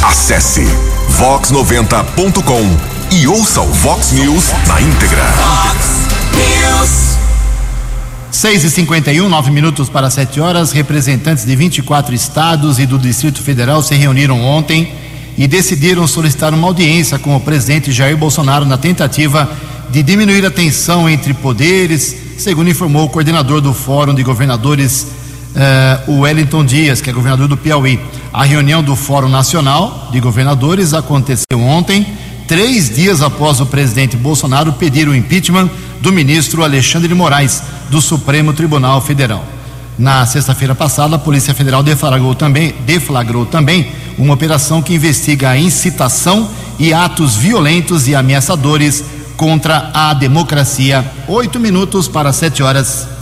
Acesse 0.03 0.65
vox90.com 1.19 3.15
e 3.15 3.27
ouça 3.27 3.61
o 3.61 3.73
Vox 3.73 4.12
News 4.12 4.45
na 4.67 4.81
íntegra. 4.81 5.23
Fox 5.23 6.07
News. 6.33 7.17
6 8.31 8.65
e 8.65 8.71
51 8.71 9.29
9 9.29 9.51
minutos 9.51 9.89
para 9.89 10.09
7 10.09 10.41
horas. 10.41 10.73
Representantes 10.73 11.45
de 11.45 11.55
24 11.55 12.15
estados 12.15 12.79
e 12.79 12.87
do 12.87 12.99
Distrito 12.99 13.43
Federal 13.43 13.83
se 13.83 13.95
reuniram 13.95 14.41
ontem 14.43 14.95
e 15.37 15.47
decidiram 15.47 16.07
solicitar 16.07 16.55
uma 16.55 16.67
audiência 16.67 17.19
com 17.19 17.37
o 17.37 17.41
presidente 17.41 17.93
Jair 17.93 18.17
Bolsonaro 18.17 18.65
na 18.65 18.79
tentativa 18.79 19.51
de 19.91 20.03
diminuir 20.03 20.45
a 20.47 20.51
tensão 20.51 21.09
entre 21.09 21.35
poderes, 21.35 22.17
segundo 22.39 22.71
informou 22.71 23.05
o 23.05 23.09
coordenador 23.09 23.61
do 23.61 23.73
Fórum 23.73 24.15
de 24.15 24.23
Governadores, 24.23 25.07
eh, 25.57 26.01
o 26.07 26.21
Wellington 26.21 26.64
Dias, 26.64 27.01
que 27.01 27.09
é 27.09 27.12
governador 27.12 27.49
do 27.49 27.57
Piauí. 27.57 27.99
A 28.33 28.45
reunião 28.45 28.83
do 28.83 28.95
Fórum 28.95 29.29
Nacional 29.29 30.09
de 30.12 30.21
Governadores 30.21 30.92
aconteceu 30.92 31.59
ontem, 31.59 32.07
três 32.47 32.95
dias 32.95 33.23
após 33.23 33.61
o 33.61 33.66
presidente 33.66 34.16
Bolsonaro 34.16 34.75
pedir 34.75 35.09
o 35.09 35.14
impeachment 35.14 35.71
do 36.01 36.12
ministro 36.12 36.62
Alexandre 36.62 37.09
de 37.09 37.14
Moraes, 37.14 37.62
do 37.90 38.01
Supremo 38.03 38.53
Tribunal 38.53 39.01
Federal. 39.01 39.42
Na 39.99 40.27
sexta-feira 40.27 40.75
passada, 40.75 41.16
a 41.16 41.19
Polícia 41.19 41.55
Federal 41.55 41.83
deflagrou 41.83 42.35
também, 42.35 42.75
deflagrou 42.85 43.47
também 43.47 43.90
uma 44.19 44.35
operação 44.35 44.83
que 44.83 44.95
investiga 44.95 45.51
a 45.51 45.59
incitação 45.59 46.51
e 46.79 46.92
atos 46.92 47.35
violentos 47.35 48.07
e 48.07 48.14
ameaçadores 48.14 49.03
contra 49.37 49.90
a 49.95 50.12
democracia. 50.12 51.05
Oito 51.27 51.59
minutos 51.59 52.09
para 52.09 52.33
sete 52.33 52.62
horas. 52.62 53.15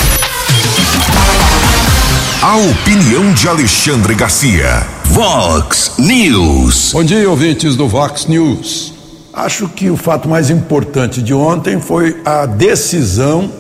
A 2.46 2.58
opinião 2.58 3.32
de 3.32 3.48
Alexandre 3.48 4.14
Garcia. 4.14 4.86
Vox 5.06 5.92
News. 5.98 6.92
Bom 6.92 7.02
dia, 7.02 7.30
ouvintes 7.30 7.74
do 7.74 7.88
Vox 7.88 8.26
News. 8.26 8.92
Acho 9.32 9.66
que 9.66 9.88
o 9.88 9.96
fato 9.96 10.28
mais 10.28 10.50
importante 10.50 11.22
de 11.22 11.32
ontem 11.32 11.80
foi 11.80 12.20
a 12.22 12.44
decisão 12.44 13.50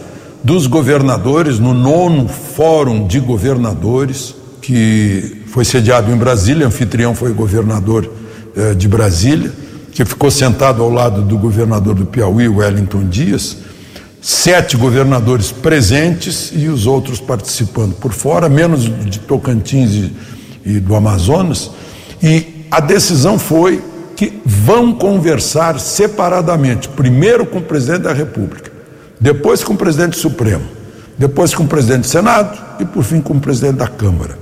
dos 0.42 0.66
governadores 0.66 1.58
no 1.58 1.72
nono 1.72 2.28
Fórum 2.28 3.06
de 3.06 3.20
Governadores, 3.20 4.34
que 4.60 5.44
foi 5.46 5.64
sediado 5.64 6.12
em 6.12 6.16
Brasília, 6.16 6.66
anfitrião 6.66 7.14
foi 7.14 7.30
o 7.30 7.34
governador 7.34 8.06
eh, 8.54 8.74
de 8.74 8.86
Brasília, 8.86 9.50
que 9.92 10.04
ficou 10.04 10.30
sentado 10.30 10.82
ao 10.82 10.90
lado 10.90 11.22
do 11.22 11.38
governador 11.38 11.94
do 11.94 12.04
Piauí, 12.04 12.48
Wellington 12.48 13.04
Dias, 13.04 13.56
sete 14.24 14.74
governadores 14.74 15.52
presentes 15.52 16.50
e 16.50 16.66
os 16.66 16.86
outros 16.86 17.20
participando 17.20 17.94
por 17.96 18.10
fora, 18.10 18.48
menos 18.48 18.84
de 18.84 19.18
Tocantins 19.18 19.90
e, 19.92 20.12
e 20.64 20.80
do 20.80 20.94
Amazonas, 20.94 21.70
e 22.22 22.64
a 22.70 22.80
decisão 22.80 23.38
foi 23.38 23.84
que 24.16 24.40
vão 24.42 24.94
conversar 24.94 25.78
separadamente, 25.78 26.88
primeiro 26.88 27.44
com 27.44 27.58
o 27.58 27.62
presidente 27.62 28.04
da 28.04 28.14
República, 28.14 28.72
depois 29.20 29.62
com 29.62 29.74
o 29.74 29.76
presidente 29.76 30.16
Supremo, 30.16 30.64
depois 31.18 31.54
com 31.54 31.64
o 31.64 31.68
presidente 31.68 32.00
do 32.00 32.06
Senado 32.06 32.58
e 32.80 32.84
por 32.86 33.04
fim 33.04 33.20
com 33.20 33.34
o 33.34 33.40
presidente 33.40 33.76
da 33.76 33.88
Câmara. 33.88 34.38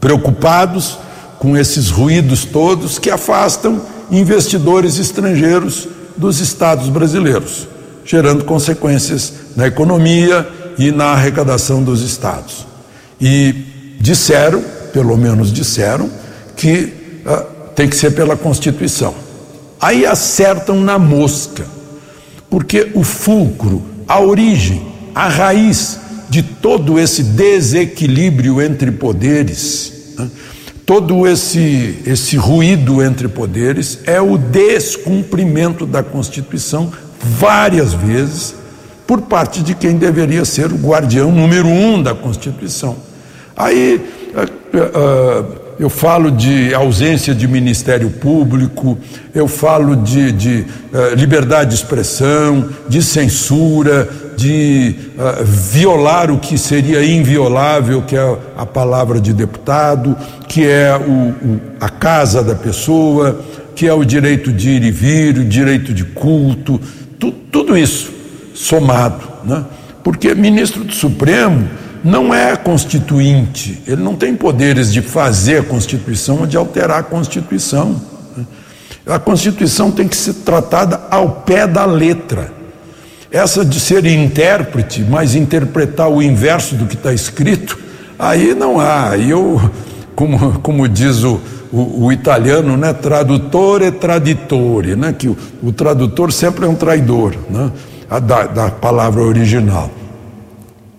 Preocupados 0.00 0.98
com 1.38 1.56
esses 1.56 1.88
ruídos 1.88 2.44
todos 2.44 2.98
que 2.98 3.08
afastam 3.08 3.80
investidores 4.10 4.98
estrangeiros 4.98 5.86
dos 6.16 6.40
estados 6.40 6.88
brasileiros, 6.88 7.68
gerando 8.04 8.44
consequências 8.44 9.32
na 9.56 9.66
economia 9.66 10.48
e 10.78 10.90
na 10.90 11.06
arrecadação 11.06 11.82
dos 11.82 12.02
estados. 12.02 12.66
E 13.20 13.54
disseram, 14.00 14.62
pelo 14.92 15.16
menos 15.16 15.52
disseram, 15.52 16.10
que 16.56 16.92
ah, 17.26 17.44
tem 17.74 17.88
que 17.88 17.96
ser 17.96 18.12
pela 18.12 18.36
Constituição. 18.36 19.14
Aí 19.80 20.04
acertam 20.04 20.80
na 20.80 20.98
mosca, 20.98 21.66
porque 22.48 22.90
o 22.94 23.02
fulcro, 23.02 23.82
a 24.06 24.20
origem, 24.20 24.86
a 25.14 25.28
raiz 25.28 25.98
de 26.28 26.42
todo 26.42 26.98
esse 26.98 27.22
desequilíbrio 27.22 28.60
entre 28.60 28.90
poderes, 28.90 30.14
né, 30.18 30.28
todo 30.86 31.26
esse, 31.26 31.98
esse 32.06 32.36
ruído 32.36 33.02
entre 33.02 33.28
poderes 33.28 34.00
é 34.06 34.20
o 34.20 34.36
descumprimento 34.36 35.86
da 35.86 36.02
Constituição 36.02 36.92
várias 37.20 37.92
vezes 37.92 38.54
por 39.06 39.22
parte 39.22 39.62
de 39.62 39.74
quem 39.74 39.96
deveria 39.96 40.44
ser 40.44 40.72
o 40.72 40.76
guardião 40.76 41.32
número 41.32 41.66
um 41.66 42.00
da 42.00 42.14
Constituição. 42.14 42.96
Aí 43.56 44.00
uh, 44.32 44.78
uh, 44.78 45.60
eu 45.80 45.90
falo 45.90 46.30
de 46.30 46.72
ausência 46.72 47.34
de 47.34 47.48
Ministério 47.48 48.08
Público, 48.08 48.96
eu 49.34 49.48
falo 49.48 49.96
de, 49.96 50.30
de 50.30 50.66
uh, 50.92 51.14
liberdade 51.16 51.70
de 51.70 51.76
expressão, 51.76 52.68
de 52.88 53.02
censura, 53.02 54.08
de 54.36 54.94
violar 55.44 56.30
o 56.30 56.38
que 56.38 56.56
seria 56.56 57.04
inviolável, 57.04 58.02
que 58.02 58.16
é 58.16 58.38
a 58.56 58.64
palavra 58.64 59.20
de 59.20 59.34
deputado, 59.34 60.16
que 60.48 60.66
é 60.66 60.96
o, 60.96 61.60
a 61.78 61.90
casa 61.90 62.42
da 62.42 62.54
pessoa, 62.54 63.38
que 63.74 63.86
é 63.86 63.92
o 63.92 64.04
direito 64.04 64.52
de 64.52 64.70
ir 64.70 64.84
e 64.84 64.90
vir, 64.90 65.38
o 65.38 65.44
direito 65.44 65.92
de 65.92 66.04
culto, 66.04 66.80
tu, 67.20 67.30
tudo 67.30 67.76
isso 67.76 68.10
somado, 68.54 69.22
né? 69.44 69.64
porque 70.02 70.34
ministro 70.34 70.82
do 70.82 70.92
Supremo 70.92 71.68
não 72.02 72.34
é 72.34 72.56
constituinte, 72.56 73.82
ele 73.86 74.02
não 74.02 74.16
tem 74.16 74.34
poderes 74.34 74.90
de 74.92 75.02
fazer 75.02 75.60
a 75.60 75.62
Constituição 75.62 76.40
ou 76.40 76.46
de 76.46 76.56
alterar 76.56 77.00
a 77.00 77.02
Constituição. 77.02 78.00
A 79.06 79.18
Constituição 79.18 79.90
tem 79.90 80.08
que 80.08 80.16
ser 80.16 80.34
tratada 80.34 81.02
ao 81.10 81.42
pé 81.42 81.66
da 81.66 81.84
letra. 81.84 82.52
Essa 83.30 83.64
de 83.64 83.78
ser 83.78 84.06
intérprete, 84.06 85.02
mas 85.08 85.34
interpretar 85.34 86.08
o 86.08 86.22
inverso 86.22 86.74
do 86.74 86.86
que 86.86 86.94
está 86.94 87.12
escrito, 87.12 87.78
aí 88.18 88.54
não 88.54 88.80
há. 88.80 89.16
Eu, 89.18 89.70
como, 90.16 90.58
como 90.60 90.88
diz 90.88 91.22
o, 91.22 91.40
o, 91.72 92.06
o, 92.06 92.12
italiano, 92.12 92.76
né, 92.76 92.92
tradutor 92.92 93.82
e 93.82 93.90
traditore, 93.90 94.96
né, 94.96 95.14
que 95.16 95.28
o, 95.28 95.36
o 95.62 95.72
tradutor 95.72 96.32
sempre 96.32 96.64
é 96.64 96.68
um 96.68 96.74
traidor 96.74 97.34
né, 97.48 97.70
da, 98.20 98.46
da 98.46 98.70
palavra 98.70 99.22
original. 99.22 99.90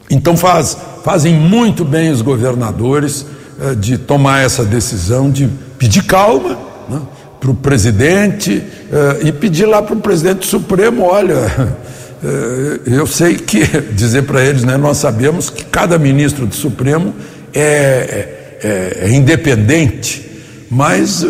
Então 0.09 0.35
faz, 0.35 0.77
fazem 1.03 1.33
muito 1.33 1.85
bem 1.85 2.11
os 2.11 2.21
governadores 2.21 3.25
eh, 3.61 3.75
de 3.75 3.97
tomar 3.97 4.43
essa 4.43 4.65
decisão 4.65 5.29
de 5.29 5.47
pedir 5.77 6.03
calma 6.03 6.57
né, 6.89 6.99
para 7.39 7.51
o 7.51 7.53
presidente 7.53 8.63
eh, 8.91 9.19
e 9.25 9.31
pedir 9.31 9.65
lá 9.65 9.81
para 9.81 9.95
o 9.95 9.99
presidente 9.99 10.47
Supremo, 10.47 11.03
olha, 11.03 11.35
eh, 12.23 12.79
eu 12.87 13.05
sei 13.05 13.35
que 13.35 13.65
dizer 13.93 14.23
para 14.23 14.43
eles, 14.43 14.63
né, 14.63 14.77
nós 14.77 14.97
sabemos 14.97 15.49
que 15.49 15.63
cada 15.63 15.99
ministro 15.99 16.47
do 16.47 16.55
Supremo 16.55 17.13
é, 17.53 18.57
é, 18.63 18.97
é 19.03 19.09
independente, 19.11 20.30
mas 20.71 21.23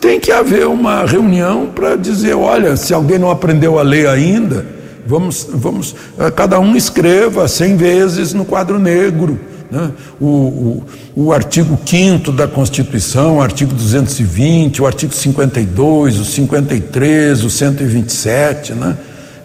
tem 0.00 0.20
que 0.20 0.30
haver 0.30 0.68
uma 0.68 1.04
reunião 1.04 1.72
para 1.74 1.96
dizer, 1.96 2.34
olha, 2.34 2.76
se 2.76 2.94
alguém 2.94 3.18
não 3.18 3.30
aprendeu 3.30 3.78
a 3.78 3.82
ler 3.82 4.06
ainda, 4.06 4.74
Vamos, 5.06 5.46
vamos, 5.52 5.94
eh, 6.18 6.30
cada 6.30 6.58
um 6.58 6.74
escreva 6.74 7.46
cem 7.46 7.76
vezes 7.76 8.32
no 8.32 8.44
quadro 8.44 8.78
negro. 8.78 9.38
Né? 9.70 9.90
O, 10.18 10.26
o, 10.26 10.84
o 11.14 11.32
artigo 11.32 11.78
5 11.84 12.32
da 12.32 12.48
Constituição, 12.48 13.36
o 13.36 13.42
artigo 13.42 13.74
220, 13.74 14.80
o 14.80 14.86
artigo 14.86 15.12
52, 15.12 16.18
o 16.18 16.24
53, 16.24 17.44
o 17.44 17.50
127. 17.50 18.72
Né? 18.72 18.96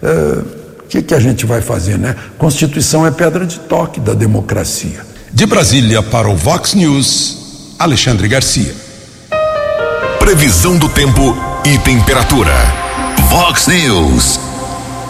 É, 0.02 0.38
o 0.78 0.84
que, 0.88 1.02
que 1.02 1.14
a 1.14 1.20
gente 1.20 1.44
vai 1.44 1.60
fazer? 1.60 1.98
Né? 1.98 2.16
Constituição 2.38 3.06
é 3.06 3.10
pedra 3.10 3.44
de 3.44 3.58
toque 3.60 4.00
da 4.00 4.14
democracia. 4.14 5.04
De 5.30 5.44
Brasília 5.44 6.02
para 6.02 6.28
o 6.28 6.36
Vox 6.36 6.74
News, 6.74 7.74
Alexandre 7.78 8.26
Garcia. 8.28 8.74
Previsão 10.20 10.76
do 10.76 10.86
tempo 10.86 11.34
e 11.64 11.78
temperatura. 11.78 12.52
Vox 13.30 13.66
News. 13.66 14.38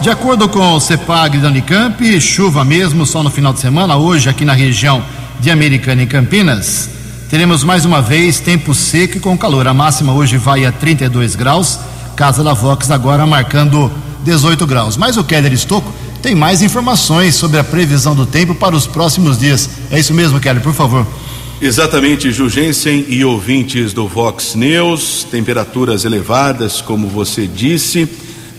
De 0.01 0.09
acordo 0.09 0.47
com 0.47 0.73
o 0.73 0.79
CEPAG 0.79 1.37
da 1.37 1.49
Unicamp, 1.49 2.19
chuva 2.19 2.63
mesmo 2.63 3.05
só 3.05 3.21
no 3.21 3.29
final 3.29 3.51
de 3.53 3.59
semana, 3.59 3.97
hoje 3.97 4.29
aqui 4.29 4.45
na 4.45 4.53
região 4.53 5.03
de 5.39 5.51
Americana 5.51 6.01
e 6.01 6.07
Campinas. 6.07 6.89
Teremos 7.29 7.61
mais 7.61 7.83
uma 7.83 8.01
vez 8.01 8.39
tempo 8.39 8.73
seco 8.73 9.17
e 9.17 9.19
com 9.19 9.37
calor. 9.37 9.67
A 9.67 9.73
máxima 9.73 10.13
hoje 10.13 10.37
vai 10.37 10.65
a 10.65 10.71
32 10.71 11.35
graus, 11.35 11.77
Casa 12.15 12.41
da 12.41 12.53
Vox 12.53 12.89
agora 12.89 13.27
marcando 13.27 13.91
18 14.23 14.65
graus. 14.65 14.95
Mas 14.95 15.17
o 15.17 15.23
Keller 15.25 15.51
Estocco 15.51 15.93
tem 16.21 16.33
mais 16.33 16.61
informações 16.61 17.35
sobre 17.35 17.59
a 17.59 17.63
previsão 17.65 18.15
do 18.15 18.25
tempo 18.25 18.55
para 18.55 18.75
os 18.75 18.87
próximos 18.87 19.37
dias. 19.37 19.69
É 19.91 19.99
isso 19.99 20.13
mesmo, 20.13 20.39
Keller, 20.39 20.63
por 20.63 20.73
favor. 20.73 21.05
Exatamente, 21.61 22.31
Jugensen 22.31 23.05
e 23.07 23.23
ouvintes 23.23 23.93
do 23.93 24.07
Vox 24.07 24.55
News, 24.55 25.25
temperaturas 25.29 26.05
elevadas, 26.05 26.81
como 26.81 27.07
você 27.07 27.45
disse 27.45 28.09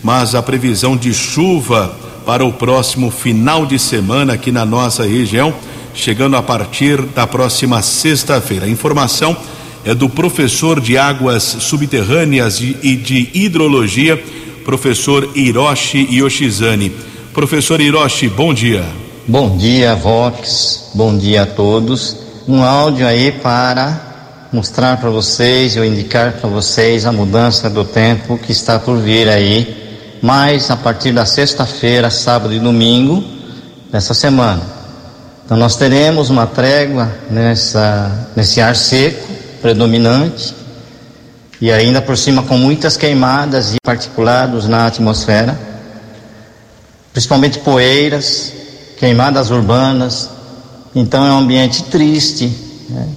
mas 0.03 0.35
a 0.35 0.43
previsão 0.43 0.97
de 0.97 1.13
chuva 1.13 1.95
para 2.25 2.43
o 2.45 2.51
próximo 2.51 3.09
final 3.09 3.65
de 3.65 3.79
semana 3.79 4.33
aqui 4.33 4.51
na 4.51 4.65
nossa 4.65 5.05
região, 5.05 5.53
chegando 5.95 6.35
a 6.35 6.43
partir 6.43 7.01
da 7.01 7.25
próxima 7.25 7.81
sexta-feira. 7.81 8.65
A 8.65 8.69
informação 8.69 9.35
é 9.85 9.95
do 9.95 10.09
professor 10.09 10.79
de 10.81 10.97
águas 10.97 11.43
subterrâneas 11.43 12.59
e 12.59 12.95
de 12.95 13.29
hidrologia, 13.33 14.21
professor 14.65 15.29
Hiroshi 15.35 16.07
Yoshizane. 16.11 16.91
Professor 17.33 17.79
Hiroshi, 17.79 18.27
bom 18.27 18.53
dia. 18.53 18.83
Bom 19.25 19.57
dia, 19.57 19.95
Vox. 19.95 20.91
Bom 20.93 21.17
dia 21.17 21.43
a 21.43 21.45
todos. 21.45 22.22
Um 22.47 22.63
áudio 22.63 23.07
aí 23.07 23.31
para 23.31 24.47
mostrar 24.51 24.97
para 24.97 25.09
vocês, 25.09 25.75
ou 25.77 25.85
indicar 25.85 26.33
para 26.33 26.49
vocês 26.49 27.05
a 27.05 27.11
mudança 27.11 27.69
do 27.69 27.83
tempo 27.83 28.37
que 28.37 28.51
está 28.51 28.77
por 28.77 28.97
vir 28.97 29.27
aí 29.29 29.83
mas 30.23 30.71
a 30.71 30.77
partir 30.77 31.11
da 31.11 31.25
sexta-feira, 31.25 32.09
sábado 32.09 32.53
e 32.53 32.59
domingo 32.59 33.21
dessa 33.91 34.13
semana. 34.13 34.61
Então 35.43 35.57
nós 35.57 35.75
teremos 35.75 36.29
uma 36.29 36.47
trégua 36.47 37.11
nessa, 37.29 38.29
nesse 38.33 38.61
ar 38.61 38.73
seco 38.73 39.27
predominante 39.61 40.55
e 41.59 41.69
ainda 41.69 42.01
por 42.01 42.17
cima 42.17 42.41
com 42.43 42.57
muitas 42.57 42.95
queimadas 42.95 43.73
e 43.73 43.77
particulados 43.83 44.65
na 44.65 44.87
atmosfera, 44.87 45.59
principalmente 47.11 47.59
poeiras, 47.59 48.53
queimadas 48.97 49.51
urbanas. 49.51 50.29
Então 50.95 51.25
é 51.25 51.31
um 51.31 51.39
ambiente 51.39 51.83
triste, 51.83 52.51
né? 52.89 53.07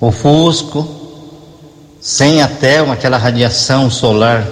ofusco, 0.00 0.86
sem 2.00 2.42
até 2.42 2.78
aquela 2.78 3.16
radiação 3.16 3.90
solar 3.90 4.46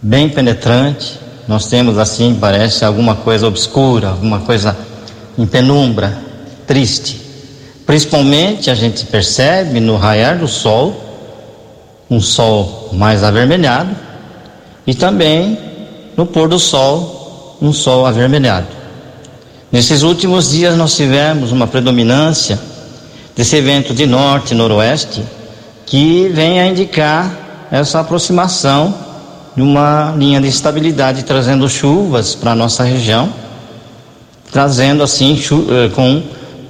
bem 0.00 0.28
penetrante. 0.28 1.18
Nós 1.48 1.66
temos 1.66 1.98
assim, 1.98 2.36
parece 2.38 2.84
alguma 2.84 3.16
coisa 3.16 3.46
obscura, 3.46 4.10
alguma 4.10 4.40
coisa 4.40 4.76
em 5.36 5.46
penumbra, 5.46 6.18
triste. 6.66 7.20
Principalmente 7.86 8.70
a 8.70 8.74
gente 8.74 9.06
percebe 9.06 9.80
no 9.80 9.96
raiar 9.96 10.38
do 10.38 10.46
sol, 10.46 10.94
um 12.10 12.20
sol 12.20 12.90
mais 12.92 13.24
avermelhado, 13.24 13.96
e 14.86 14.94
também 14.94 15.58
no 16.16 16.26
pôr 16.26 16.48
do 16.48 16.58
sol, 16.58 17.56
um 17.60 17.72
sol 17.72 18.04
avermelhado. 18.04 18.77
Nesses 19.70 20.02
últimos 20.02 20.50
dias 20.50 20.76
nós 20.76 20.96
tivemos 20.96 21.52
uma 21.52 21.66
predominância 21.66 22.58
desse 23.36 23.56
evento 23.56 23.94
de 23.94 24.06
norte 24.06 24.52
e 24.52 24.56
noroeste 24.56 25.22
que 25.84 26.28
vem 26.28 26.60
a 26.60 26.66
indicar 26.66 27.66
essa 27.70 28.00
aproximação 28.00 28.94
de 29.54 29.62
uma 29.62 30.14
linha 30.16 30.40
de 30.40 30.48
estabilidade 30.48 31.22
trazendo 31.22 31.68
chuvas 31.68 32.34
para 32.34 32.52
a 32.52 32.54
nossa 32.54 32.82
região, 32.82 33.32
trazendo 34.50 35.02
assim 35.02 35.38
eh, 35.70 35.88
com 35.94 36.22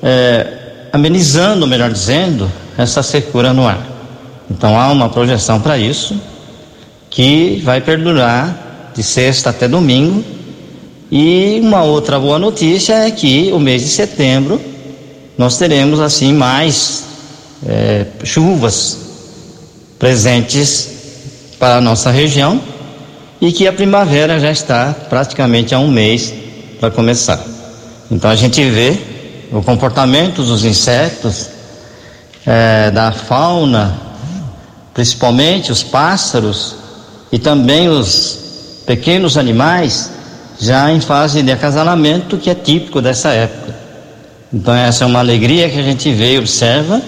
é, 0.02 0.88
amenizando, 0.92 1.66
melhor 1.66 1.90
dizendo, 1.90 2.50
essa 2.76 3.02
secura 3.02 3.52
no 3.52 3.66
ar. 3.66 3.86
Então 4.50 4.78
há 4.78 4.90
uma 4.90 5.08
projeção 5.08 5.60
para 5.60 5.76
isso 5.76 6.18
que 7.10 7.60
vai 7.64 7.80
perdurar 7.80 8.90
de 8.94 9.02
sexta 9.02 9.50
até 9.50 9.68
domingo. 9.68 10.24
E 11.10 11.58
uma 11.62 11.82
outra 11.82 12.18
boa 12.18 12.38
notícia 12.38 12.94
é 13.06 13.10
que 13.10 13.50
o 13.52 13.58
mês 13.58 13.82
de 13.82 13.88
setembro 13.88 14.60
nós 15.38 15.56
teremos 15.56 16.00
assim 16.00 16.34
mais 16.34 17.04
é, 17.66 18.06
chuvas 18.24 18.98
presentes 19.98 20.90
para 21.58 21.76
a 21.76 21.80
nossa 21.80 22.10
região 22.10 22.60
e 23.40 23.52
que 23.52 23.66
a 23.66 23.72
primavera 23.72 24.38
já 24.38 24.50
está 24.50 24.94
praticamente 25.08 25.74
há 25.74 25.78
um 25.78 25.88
mês 25.88 26.34
para 26.78 26.90
começar. 26.90 27.42
Então 28.10 28.30
a 28.30 28.36
gente 28.36 28.62
vê 28.68 28.98
o 29.50 29.62
comportamento 29.62 30.42
dos 30.42 30.64
insetos, 30.64 31.48
é, 32.46 32.90
da 32.90 33.12
fauna, 33.12 33.98
principalmente 34.92 35.72
os 35.72 35.82
pássaros 35.82 36.76
e 37.30 37.38
também 37.38 37.88
os 37.88 38.82
pequenos 38.86 39.36
animais, 39.36 40.10
já 40.58 40.90
em 40.90 41.00
fase 41.00 41.42
de 41.42 41.52
acasalamento, 41.52 42.36
que 42.36 42.50
é 42.50 42.54
típico 42.54 43.00
dessa 43.00 43.30
época. 43.30 43.74
Então, 44.52 44.74
essa 44.74 45.04
é 45.04 45.06
uma 45.06 45.18
alegria 45.18 45.68
que 45.68 45.78
a 45.78 45.82
gente 45.82 46.12
vê 46.12 46.34
e 46.34 46.38
observa, 46.38 47.00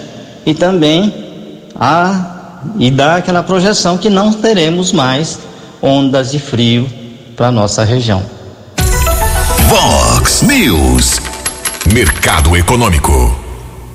e 0.45 0.53
também 0.53 1.13
a, 1.75 2.59
e 2.77 2.89
dá 2.91 3.15
aquela 3.17 3.43
projeção 3.43 3.97
que 3.97 4.09
não 4.09 4.31
teremos 4.31 4.91
mais 4.91 5.39
ondas 5.81 6.31
de 6.31 6.39
frio 6.39 6.87
para 7.35 7.47
a 7.47 7.51
nossa 7.51 7.83
região. 7.83 8.23
Vox 9.67 10.41
News. 10.43 11.19
Mercado 11.91 12.55
Econômico. 12.55 13.35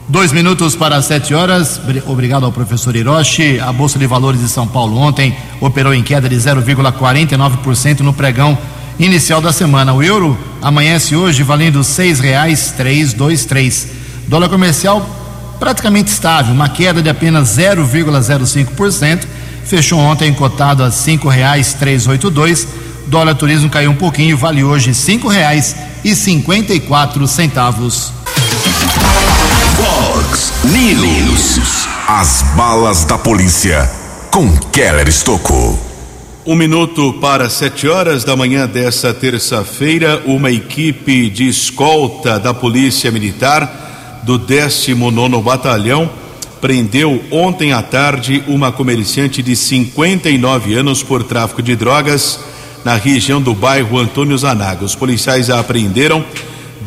Dois 0.08 0.32
minutos 0.32 0.76
para 0.76 1.00
sete 1.02 1.34
horas. 1.34 1.80
Obrigado 2.06 2.44
ao 2.46 2.52
professor 2.52 2.94
Hiroshi. 2.94 3.60
A 3.60 3.72
Bolsa 3.72 3.98
de 3.98 4.06
Valores 4.06 4.40
de 4.40 4.48
São 4.48 4.66
Paulo 4.66 4.96
ontem 4.98 5.36
operou 5.60 5.94
em 5.94 6.02
queda 6.02 6.28
de 6.28 6.36
0,49% 6.36 8.00
no 8.00 8.12
pregão 8.12 8.56
inicial 8.98 9.40
da 9.40 9.52
semana. 9.52 9.92
O 9.92 10.02
euro 10.02 10.38
amanhece 10.62 11.14
hoje 11.14 11.42
valendo 11.42 11.82
seis 11.84 12.20
reais 12.20 12.72
três 12.76 13.12
dois 13.12 13.44
três. 13.44 13.88
Dólar 14.26 14.48
comercial 14.48 15.08
praticamente 15.58 16.10
estável, 16.10 16.52
uma 16.52 16.68
queda 16.68 17.02
de 17.02 17.08
apenas 17.08 17.56
0,05%. 17.56 19.24
Fechou 19.64 19.98
ontem 19.98 20.32
cotado 20.32 20.82
a 20.82 20.90
cinco 20.90 21.28
reais 21.28 21.74
três 21.74 22.06
oito 22.06 22.30
dois. 22.30 22.66
Dólar 23.06 23.34
turismo 23.34 23.70
caiu 23.70 23.90
um 23.90 23.96
pouquinho, 23.96 24.36
vale 24.36 24.64
hoje 24.64 24.94
cinco 24.94 25.28
reais 25.28 25.76
e 26.04 26.14
cinquenta 26.14 26.72
e 26.72 26.80
quatro 26.80 27.26
centavos. 27.26 28.12
Fox 29.76 30.52
News. 30.64 31.86
As 32.08 32.42
balas 32.56 33.04
da 33.04 33.18
polícia 33.18 33.90
com 34.30 34.56
Keller 34.72 35.08
Estocou. 35.08 35.85
Um 36.46 36.54
minuto 36.54 37.12
para 37.14 37.50
sete 37.50 37.88
horas 37.88 38.22
da 38.22 38.36
manhã 38.36 38.68
dessa 38.68 39.12
terça-feira, 39.12 40.22
uma 40.26 40.48
equipe 40.48 41.28
de 41.28 41.48
escolta 41.48 42.38
da 42.38 42.54
Polícia 42.54 43.10
Militar 43.10 44.20
do 44.22 44.38
19 44.38 45.42
Batalhão 45.42 46.08
prendeu 46.60 47.20
ontem 47.32 47.72
à 47.72 47.82
tarde 47.82 48.44
uma 48.46 48.70
comerciante 48.70 49.42
de 49.42 49.56
59 49.56 50.74
anos 50.74 51.02
por 51.02 51.24
tráfico 51.24 51.60
de 51.60 51.74
drogas 51.74 52.38
na 52.84 52.94
região 52.94 53.42
do 53.42 53.52
bairro 53.52 53.98
Antônio 53.98 54.38
Zanaga. 54.38 54.84
Os 54.84 54.94
policiais 54.94 55.50
a 55.50 55.58
apreenderam 55.58 56.24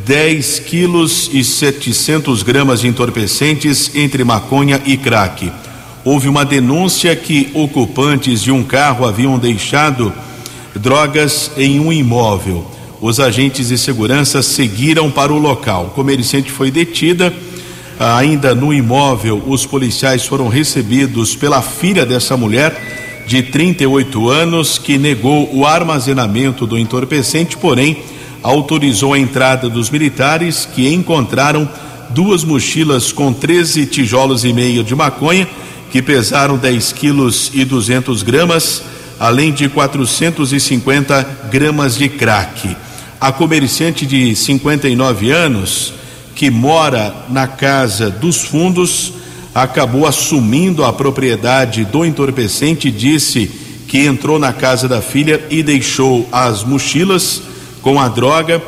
10 0.06 0.60
quilos 0.60 1.30
e 1.34 1.44
700 1.44 2.44
gramas 2.44 2.80
de 2.80 2.88
entorpecentes 2.88 3.94
entre 3.94 4.24
maconha 4.24 4.82
e 4.86 4.96
crack 4.96 5.52
houve 6.10 6.28
uma 6.28 6.44
denúncia 6.44 7.16
que 7.16 7.52
ocupantes 7.54 8.42
de 8.42 8.52
um 8.52 8.64
carro 8.64 9.06
haviam 9.06 9.38
deixado 9.38 10.12
drogas 10.74 11.52
em 11.56 11.80
um 11.80 11.94
imóvel. 11.94 12.66
Os 13.00 13.20
agentes 13.20 13.68
de 13.68 13.78
segurança 13.78 14.42
seguiram 14.42 15.12
para 15.12 15.32
o 15.32 15.38
local. 15.38 15.86
O 15.86 15.90
comerciante 15.92 16.52
foi 16.52 16.72
detida. 16.72 17.32
Ainda 18.00 18.56
no 18.56 18.74
imóvel, 18.74 19.44
os 19.46 19.68
policiais 19.68 20.26
foram 20.26 20.48
recebidos 20.48 21.36
pela 21.36 21.62
filha 21.62 22.08
dessa 22.08 22.36
mulher, 22.36 23.24
de 23.28 23.44
38 23.44 24.30
anos, 24.30 24.80
que 24.80 24.98
negou 24.98 25.48
o 25.54 25.64
armazenamento 25.64 26.66
do 26.66 26.76
entorpecente, 26.76 27.56
porém 27.56 27.98
autorizou 28.42 29.14
a 29.14 29.20
entrada 29.20 29.70
dos 29.70 29.92
militares 29.92 30.68
que 30.74 30.92
encontraram 30.92 31.70
duas 32.10 32.44
mochilas 32.44 33.12
com 33.12 33.32
13 33.32 33.86
tijolos 33.86 34.44
e 34.44 34.52
meio 34.52 34.84
de 34.84 34.96
maconha 34.96 35.48
que 35.92 36.02
pesaram 36.02 36.58
10 36.58 36.92
quilos 36.94 37.52
e 37.54 37.66
200 37.66 38.24
gramas, 38.24 38.84
além 39.20 39.52
de 39.52 39.68
450 39.68 41.48
gramas 41.52 41.98
de 41.98 42.08
crack. 42.08 42.76
A 43.20 43.32
comerciante 43.32 44.06
de 44.06 44.36
59 44.36 45.32
anos, 45.32 45.94
que 46.36 46.50
mora 46.50 47.14
na 47.30 47.48
casa 47.48 48.10
dos 48.10 48.44
fundos, 48.44 49.14
acabou 49.54 50.06
assumindo 50.08 50.86
a 50.86 50.94
propriedade 50.94 51.84
do 51.84 52.06
entorpecente, 52.06 52.90
disse 52.90 53.52
que 53.88 54.06
entrou 54.06 54.38
na 54.38 54.54
casa 54.54 54.88
da 54.88 55.02
filha 55.02 55.44
e 55.50 55.64
deixou 55.64 56.30
as 56.32 56.64
mochilas 56.64 57.42
com 57.82 58.00
a 58.00 58.08
droga. 58.08 58.62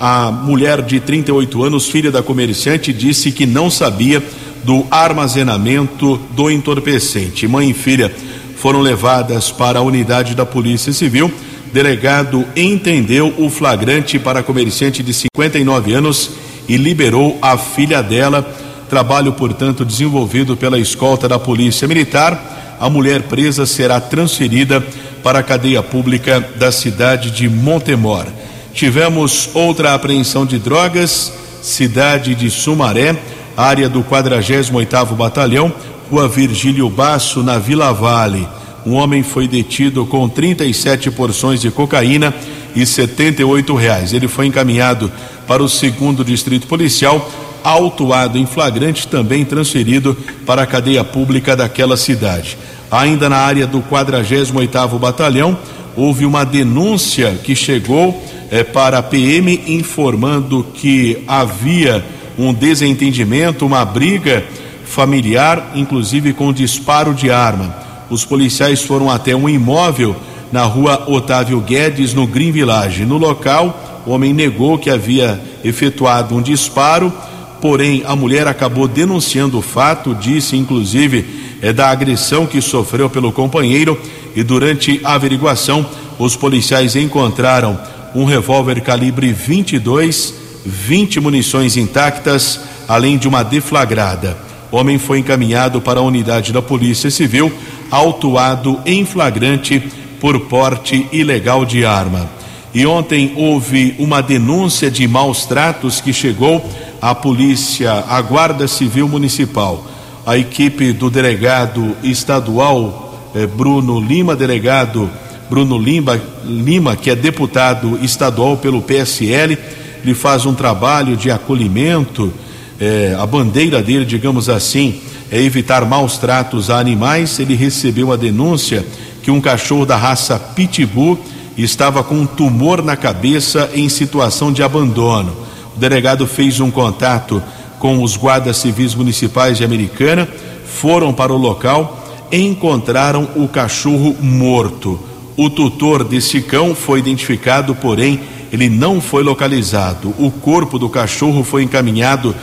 A 0.00 0.32
mulher 0.32 0.82
de 0.82 0.98
38 0.98 1.62
anos, 1.62 1.86
filha 1.86 2.10
da 2.10 2.22
comerciante, 2.22 2.92
disse 2.92 3.30
que 3.30 3.46
não 3.46 3.70
sabia 3.70 4.20
do 4.64 4.86
armazenamento 4.90 6.16
do 6.32 6.50
entorpecente. 6.50 7.48
Mãe 7.48 7.70
e 7.70 7.74
filha 7.74 8.12
foram 8.56 8.80
levadas 8.80 9.50
para 9.50 9.80
a 9.80 9.82
unidade 9.82 10.34
da 10.34 10.46
Polícia 10.46 10.92
Civil. 10.92 11.32
Delegado 11.72 12.44
entendeu 12.54 13.34
o 13.38 13.48
flagrante 13.50 14.18
para 14.18 14.40
a 14.40 14.42
comerciante 14.42 15.02
de 15.02 15.12
59 15.12 15.92
anos 15.92 16.30
e 16.68 16.76
liberou 16.76 17.38
a 17.42 17.56
filha 17.58 18.02
dela. 18.02 18.42
Trabalho, 18.88 19.32
portanto, 19.32 19.84
desenvolvido 19.84 20.56
pela 20.56 20.78
escolta 20.78 21.28
da 21.28 21.38
Polícia 21.38 21.88
Militar. 21.88 22.76
A 22.78 22.90
mulher 22.90 23.22
presa 23.22 23.64
será 23.64 24.00
transferida 24.00 24.84
para 25.22 25.38
a 25.38 25.42
cadeia 25.42 25.82
pública 25.82 26.40
da 26.56 26.70
cidade 26.70 27.30
de 27.30 27.48
Montemor. 27.48 28.26
Tivemos 28.74 29.50
outra 29.54 29.94
apreensão 29.94 30.44
de 30.44 30.58
drogas, 30.58 31.32
cidade 31.62 32.34
de 32.34 32.50
Sumaré 32.50 33.16
área 33.56 33.88
do 33.88 34.02
48º 34.02 35.14
Batalhão, 35.14 35.72
Rua 36.10 36.28
Virgílio 36.28 36.88
Basso, 36.88 37.42
na 37.42 37.58
Vila 37.58 37.92
Vale. 37.92 38.46
Um 38.84 38.94
homem 38.94 39.22
foi 39.22 39.46
detido 39.46 40.04
com 40.06 40.28
37 40.28 41.10
porções 41.10 41.60
de 41.60 41.70
cocaína 41.70 42.34
e 42.74 42.84
78 42.84 43.74
reais. 43.74 44.12
Ele 44.12 44.26
foi 44.26 44.46
encaminhado 44.46 45.10
para 45.46 45.62
o 45.62 45.68
segundo 45.68 46.24
distrito 46.24 46.66
policial, 46.66 47.30
autuado 47.62 48.38
em 48.38 48.46
flagrante, 48.46 49.06
também 49.06 49.44
transferido 49.44 50.16
para 50.44 50.62
a 50.62 50.66
cadeia 50.66 51.04
pública 51.04 51.54
daquela 51.54 51.96
cidade. 51.96 52.58
Ainda 52.90 53.28
na 53.28 53.36
área 53.36 53.66
do 53.66 53.80
48º 53.80 54.98
Batalhão, 54.98 55.56
houve 55.96 56.26
uma 56.26 56.44
denúncia 56.44 57.38
que 57.42 57.54
chegou 57.54 58.22
eh, 58.50 58.64
para 58.64 58.98
a 58.98 59.02
PM 59.02 59.62
informando 59.66 60.66
que 60.74 61.22
havia 61.26 62.04
um 62.38 62.52
desentendimento, 62.52 63.66
uma 63.66 63.84
briga 63.84 64.44
familiar, 64.84 65.72
inclusive 65.74 66.32
com 66.32 66.52
disparo 66.52 67.14
de 67.14 67.30
arma. 67.30 67.74
Os 68.10 68.24
policiais 68.24 68.82
foram 68.82 69.10
até 69.10 69.34
um 69.34 69.48
imóvel 69.48 70.14
na 70.52 70.64
rua 70.64 71.04
Otávio 71.06 71.60
Guedes, 71.60 72.12
no 72.12 72.26
Green 72.26 72.52
Village. 72.52 73.06
No 73.06 73.16
local, 73.16 74.02
o 74.06 74.10
homem 74.10 74.32
negou 74.32 74.78
que 74.78 74.90
havia 74.90 75.40
efetuado 75.64 76.34
um 76.34 76.42
disparo, 76.42 77.12
porém 77.60 78.02
a 78.06 78.14
mulher 78.14 78.46
acabou 78.46 78.86
denunciando 78.86 79.58
o 79.58 79.62
fato, 79.62 80.14
disse 80.14 80.56
inclusive 80.56 81.42
é 81.62 81.72
da 81.72 81.88
agressão 81.88 82.44
que 82.44 82.60
sofreu 82.60 83.08
pelo 83.08 83.30
companheiro 83.30 83.98
e 84.34 84.42
durante 84.42 85.00
a 85.04 85.14
averiguação 85.14 85.86
os 86.18 86.34
policiais 86.34 86.96
encontraram 86.96 87.78
um 88.14 88.24
revólver 88.24 88.80
calibre 88.80 89.32
22 89.32 90.41
20 90.64 91.20
munições 91.20 91.76
intactas, 91.76 92.60
além 92.88 93.18
de 93.18 93.28
uma 93.28 93.42
deflagrada. 93.42 94.36
O 94.70 94.76
homem 94.76 94.98
foi 94.98 95.18
encaminhado 95.18 95.80
para 95.80 96.00
a 96.00 96.02
unidade 96.02 96.52
da 96.52 96.62
Polícia 96.62 97.10
Civil, 97.10 97.52
autuado 97.90 98.80
em 98.86 99.04
flagrante 99.04 99.82
por 100.20 100.40
porte 100.40 101.06
ilegal 101.12 101.64
de 101.64 101.84
arma. 101.84 102.28
E 102.74 102.86
ontem 102.86 103.32
houve 103.36 103.94
uma 103.98 104.22
denúncia 104.22 104.90
de 104.90 105.06
maus 105.06 105.44
tratos 105.44 106.00
que 106.00 106.12
chegou 106.12 106.64
à 107.02 107.14
polícia, 107.14 107.92
à 108.08 108.22
Guarda 108.22 108.66
Civil 108.66 109.08
Municipal. 109.08 109.84
A 110.24 110.38
equipe 110.38 110.92
do 110.92 111.10
delegado 111.10 111.94
estadual 112.02 113.30
eh, 113.34 113.46
Bruno 113.46 114.00
Lima, 114.00 114.34
delegado 114.34 115.10
Bruno 115.50 115.76
Lima, 115.76 116.18
Lima, 116.44 116.96
que 116.96 117.10
é 117.10 117.14
deputado 117.14 117.98
estadual 118.02 118.56
pelo 118.56 118.80
PSL, 118.80 119.58
ele 120.04 120.14
faz 120.14 120.46
um 120.46 120.54
trabalho 120.54 121.16
de 121.16 121.30
acolhimento. 121.30 122.32
Eh, 122.80 123.16
a 123.18 123.26
bandeira 123.26 123.82
dele, 123.82 124.04
digamos 124.04 124.48
assim, 124.48 125.00
é 125.30 125.40
evitar 125.40 125.84
maus 125.84 126.18
tratos 126.18 126.70
a 126.70 126.78
animais. 126.78 127.38
Ele 127.38 127.54
recebeu 127.54 128.12
a 128.12 128.16
denúncia 128.16 128.84
que 129.22 129.30
um 129.30 129.40
cachorro 129.40 129.86
da 129.86 129.96
raça 129.96 130.38
Pitbull 130.38 131.18
estava 131.56 132.02
com 132.02 132.16
um 132.16 132.26
tumor 132.26 132.82
na 132.82 132.96
cabeça 132.96 133.70
em 133.74 133.88
situação 133.88 134.52
de 134.52 134.62
abandono. 134.62 135.32
O 135.76 135.78
delegado 135.78 136.26
fez 136.26 136.60
um 136.60 136.70
contato 136.70 137.42
com 137.78 138.02
os 138.02 138.16
guardas 138.16 138.56
civis 138.58 138.94
municipais 138.94 139.58
de 139.58 139.64
Americana, 139.64 140.28
foram 140.64 141.12
para 141.12 141.32
o 141.32 141.36
local 141.36 142.02
encontraram 142.32 143.28
o 143.36 143.46
cachorro 143.46 144.16
morto. 144.20 144.98
O 145.36 145.50
tutor 145.50 146.02
desse 146.02 146.40
cão 146.40 146.74
foi 146.74 146.98
identificado, 146.98 147.74
porém, 147.74 148.20
ele 148.52 148.68
não 148.68 149.00
foi 149.00 149.22
localizado. 149.22 150.14
O 150.18 150.30
corpo 150.30 150.78
do 150.78 150.90
cachorro 150.90 151.42
foi 151.42 151.62
encaminhado 151.62 152.36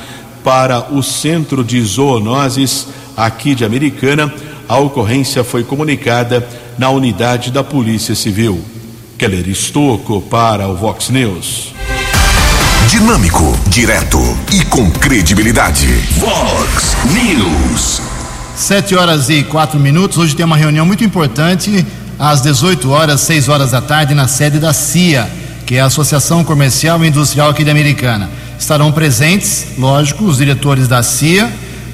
para 0.44 0.92
o 0.92 1.04
centro 1.04 1.64
de 1.64 1.80
zoonoses 1.82 2.88
aqui 3.16 3.54
de 3.54 3.64
Americana. 3.64 4.34
A 4.68 4.78
ocorrência 4.78 5.44
foi 5.44 5.64
comunicada 5.64 6.48
na 6.78 6.90
unidade 6.90 7.52
da 7.52 7.64
Polícia 7.64 8.16
Civil. 8.16 8.60
Keller 9.18 9.48
Estocco 9.48 10.22
para 10.22 10.68
o 10.68 10.76
Vox 10.76 11.10
News. 11.10 11.74
Dinâmico, 12.90 13.56
direto 13.68 14.18
e 14.52 14.66
com 14.66 14.90
credibilidade. 14.90 15.88
Vox 16.18 16.96
News. 17.06 18.02
Sete 18.56 18.96
horas 18.96 19.30
e 19.30 19.44
quatro 19.44 19.80
minutos. 19.80 20.18
Hoje 20.18 20.36
tem 20.36 20.46
uma 20.46 20.58
reunião 20.58 20.86
muito 20.86 21.04
importante 21.04 21.86
às 22.18 22.42
18 22.42 22.90
horas, 22.90 23.22
6 23.22 23.48
horas 23.48 23.72
da 23.72 23.82
tarde, 23.82 24.14
na 24.14 24.28
sede 24.28 24.60
da 24.60 24.74
CIA, 24.74 25.30
que 25.70 25.76
é 25.76 25.82
a 25.82 25.86
Associação 25.86 26.44
Comercial 26.44 27.06
e 27.06 27.10
Industrial 27.10 27.48
aqui 27.48 27.64
de 27.64 27.70
Americana. 27.70 28.28
Estarão 28.58 28.92
presentes, 28.92 29.68
lógico, 29.78 30.24
os 30.24 30.38
diretores 30.38 30.88
da 30.88 31.04
CIA, 31.04 31.48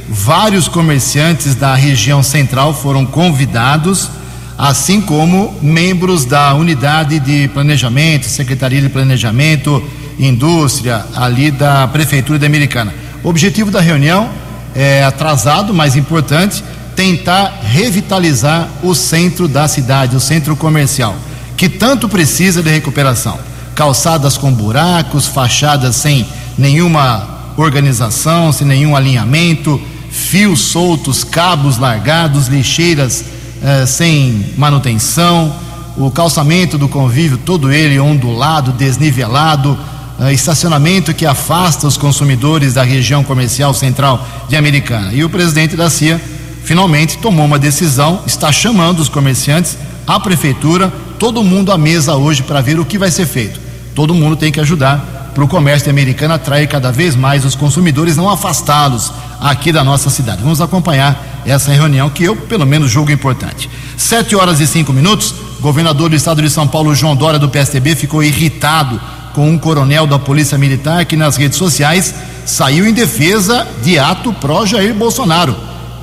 vários 0.07 0.69
comerciantes 0.69 1.55
da 1.55 1.75
região 1.75 2.23
central 2.23 2.73
foram 2.73 3.05
convidados 3.05 4.09
assim 4.57 5.01
como 5.01 5.53
membros 5.61 6.23
da 6.23 6.53
unidade 6.53 7.19
de 7.19 7.49
planejamento, 7.49 8.27
Secretaria 8.27 8.79
de 8.81 8.87
Planejamento, 8.87 9.83
Indústria, 10.17 11.05
ali 11.13 11.51
da 11.51 11.85
Prefeitura 11.85 12.39
de 12.39 12.45
Americana. 12.45 12.93
O 13.25 13.27
objetivo 13.27 13.69
da 13.71 13.81
reunião 13.81 14.29
é 14.73 15.03
atrasado, 15.03 15.73
mas 15.73 15.97
importante, 15.97 16.63
tentar 16.95 17.59
revitalizar 17.61 18.69
o 18.81 18.95
centro 18.95 19.49
da 19.49 19.67
cidade, 19.67 20.15
o 20.15 20.21
centro 20.21 20.55
comercial, 20.55 21.13
que 21.57 21.67
tanto 21.67 22.07
precisa 22.07 22.63
de 22.63 22.69
recuperação. 22.69 23.37
Calçadas 23.75 24.37
com 24.37 24.51
buracos, 24.51 25.27
fachadas 25.27 25.95
sem 25.97 26.25
nenhuma 26.57 27.27
organização, 27.57 28.51
sem 28.51 28.65
nenhum 28.65 28.95
alinhamento, 28.95 29.79
fios 30.09 30.61
soltos, 30.61 31.23
cabos 31.23 31.77
largados, 31.77 32.47
lixeiras 32.47 33.25
eh, 33.61 33.85
sem 33.85 34.53
manutenção, 34.57 35.53
o 35.97 36.11
calçamento 36.11 36.77
do 36.77 36.87
convívio, 36.87 37.37
todo 37.37 37.71
ele 37.71 37.99
ondulado, 37.99 38.71
desnivelado, 38.71 39.77
eh, 40.19 40.33
estacionamento 40.33 41.13
que 41.13 41.25
afasta 41.25 41.87
os 41.87 41.97
consumidores 41.97 42.73
da 42.73 42.83
região 42.83 43.23
comercial 43.23 43.73
central 43.73 44.25
de 44.47 44.55
Americana. 44.55 45.13
E 45.13 45.23
o 45.23 45.29
presidente 45.29 45.75
da 45.75 45.89
CIA 45.89 46.21
finalmente 46.63 47.17
tomou 47.17 47.45
uma 47.45 47.59
decisão, 47.59 48.21
está 48.25 48.51
chamando 48.51 48.99
os 48.99 49.09
comerciantes, 49.09 49.77
a 50.05 50.19
prefeitura, 50.19 50.93
todo 51.17 51.43
mundo 51.43 51.71
à 51.71 51.77
mesa 51.77 52.15
hoje 52.15 52.43
para 52.43 52.61
ver 52.61 52.79
o 52.79 52.85
que 52.85 52.97
vai 52.97 53.09
ser 53.09 53.25
feito. 53.25 53.64
Todo 53.95 54.13
mundo 54.13 54.35
tem 54.35 54.51
que 54.51 54.59
ajudar 54.59 55.31
para 55.33 55.43
o 55.43 55.47
comércio 55.47 55.89
americano 55.89 56.33
atrair 56.33 56.67
cada 56.67 56.91
vez 56.91 57.15
mais 57.15 57.43
os 57.43 57.55
consumidores, 57.55 58.15
não 58.15 58.29
afastá-los 58.29 59.11
aqui 59.39 59.71
da 59.71 59.83
nossa 59.83 60.09
cidade. 60.09 60.43
Vamos 60.43 60.61
acompanhar 60.61 61.41
essa 61.45 61.71
reunião 61.71 62.09
que 62.09 62.23
eu, 62.23 62.35
pelo 62.35 62.65
menos, 62.65 62.91
julgo 62.91 63.11
importante. 63.11 63.69
Sete 63.97 64.35
horas 64.35 64.59
e 64.59 64.67
cinco 64.67 64.93
minutos, 64.93 65.33
governador 65.59 66.09
do 66.09 66.15
estado 66.15 66.41
de 66.41 66.49
São 66.49 66.67
Paulo, 66.67 66.93
João 66.93 67.15
Dória, 67.15 67.39
do 67.39 67.49
PSDB, 67.49 67.95
ficou 67.95 68.23
irritado 68.23 68.99
com 69.33 69.49
um 69.49 69.57
coronel 69.57 70.07
da 70.07 70.17
Polícia 70.17 70.57
Militar 70.57 71.03
que 71.05 71.17
nas 71.17 71.35
redes 71.35 71.57
sociais 71.57 72.13
saiu 72.45 72.87
em 72.87 72.93
defesa 72.93 73.67
de 73.83 73.97
ato 73.97 74.31
pró-Jair 74.33 74.93
Bolsonaro. 74.93 75.55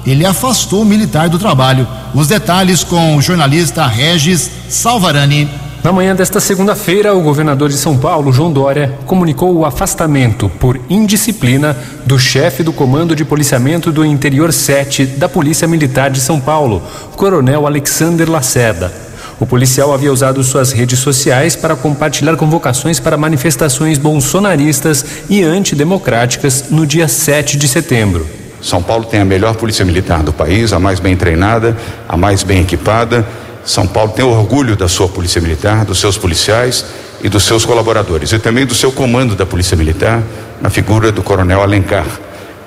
Ele 0.04 0.26
afastou 0.26 0.82
o 0.82 0.84
militar 0.84 1.28
do 1.28 1.38
trabalho. 1.38 1.86
Os 2.12 2.26
detalhes 2.26 2.82
com 2.82 3.16
o 3.16 3.22
jornalista 3.22 3.86
Regis 3.86 4.50
Salvarani. 4.68 5.48
Na 5.82 5.90
manhã 5.90 6.14
desta 6.14 6.38
segunda-feira, 6.38 7.12
o 7.12 7.20
governador 7.20 7.68
de 7.68 7.76
São 7.76 7.98
Paulo, 7.98 8.32
João 8.32 8.52
Dória, 8.52 8.96
comunicou 9.04 9.52
o 9.52 9.66
afastamento 9.66 10.48
por 10.48 10.78
indisciplina 10.88 11.76
do 12.06 12.20
chefe 12.20 12.62
do 12.62 12.72
Comando 12.72 13.16
de 13.16 13.24
Policiamento 13.24 13.90
do 13.90 14.04
Interior 14.04 14.52
7 14.52 15.04
da 15.06 15.28
Polícia 15.28 15.66
Militar 15.66 16.08
de 16.08 16.20
São 16.20 16.38
Paulo, 16.38 16.80
Coronel 17.16 17.66
Alexander 17.66 18.30
Lacerda. 18.30 18.92
O 19.40 19.46
policial 19.46 19.92
havia 19.92 20.12
usado 20.12 20.44
suas 20.44 20.70
redes 20.70 21.00
sociais 21.00 21.56
para 21.56 21.74
compartilhar 21.74 22.36
convocações 22.36 23.00
para 23.00 23.16
manifestações 23.16 23.98
bolsonaristas 23.98 25.04
e 25.28 25.42
antidemocráticas 25.42 26.66
no 26.70 26.86
dia 26.86 27.08
7 27.08 27.56
de 27.56 27.66
setembro. 27.66 28.24
São 28.62 28.80
Paulo 28.80 29.04
tem 29.04 29.18
a 29.18 29.24
melhor 29.24 29.56
polícia 29.56 29.84
militar 29.84 30.22
do 30.22 30.32
país, 30.32 30.72
a 30.72 30.78
mais 30.78 31.00
bem 31.00 31.16
treinada, 31.16 31.76
a 32.08 32.16
mais 32.16 32.44
bem 32.44 32.62
equipada 32.62 33.26
são 33.64 33.86
Paulo 33.86 34.12
tem 34.12 34.24
orgulho 34.24 34.76
da 34.76 34.88
sua 34.88 35.08
Polícia 35.08 35.40
Militar, 35.40 35.84
dos 35.84 35.98
seus 36.00 36.18
policiais 36.18 36.84
e 37.22 37.28
dos 37.28 37.44
seus 37.44 37.64
colaboradores, 37.64 38.32
e 38.32 38.38
também 38.38 38.66
do 38.66 38.74
seu 38.74 38.90
comando 38.90 39.34
da 39.34 39.46
Polícia 39.46 39.76
Militar, 39.76 40.22
na 40.60 40.68
figura 40.68 41.12
do 41.12 41.22
Coronel 41.22 41.62
Alencar. 41.62 42.06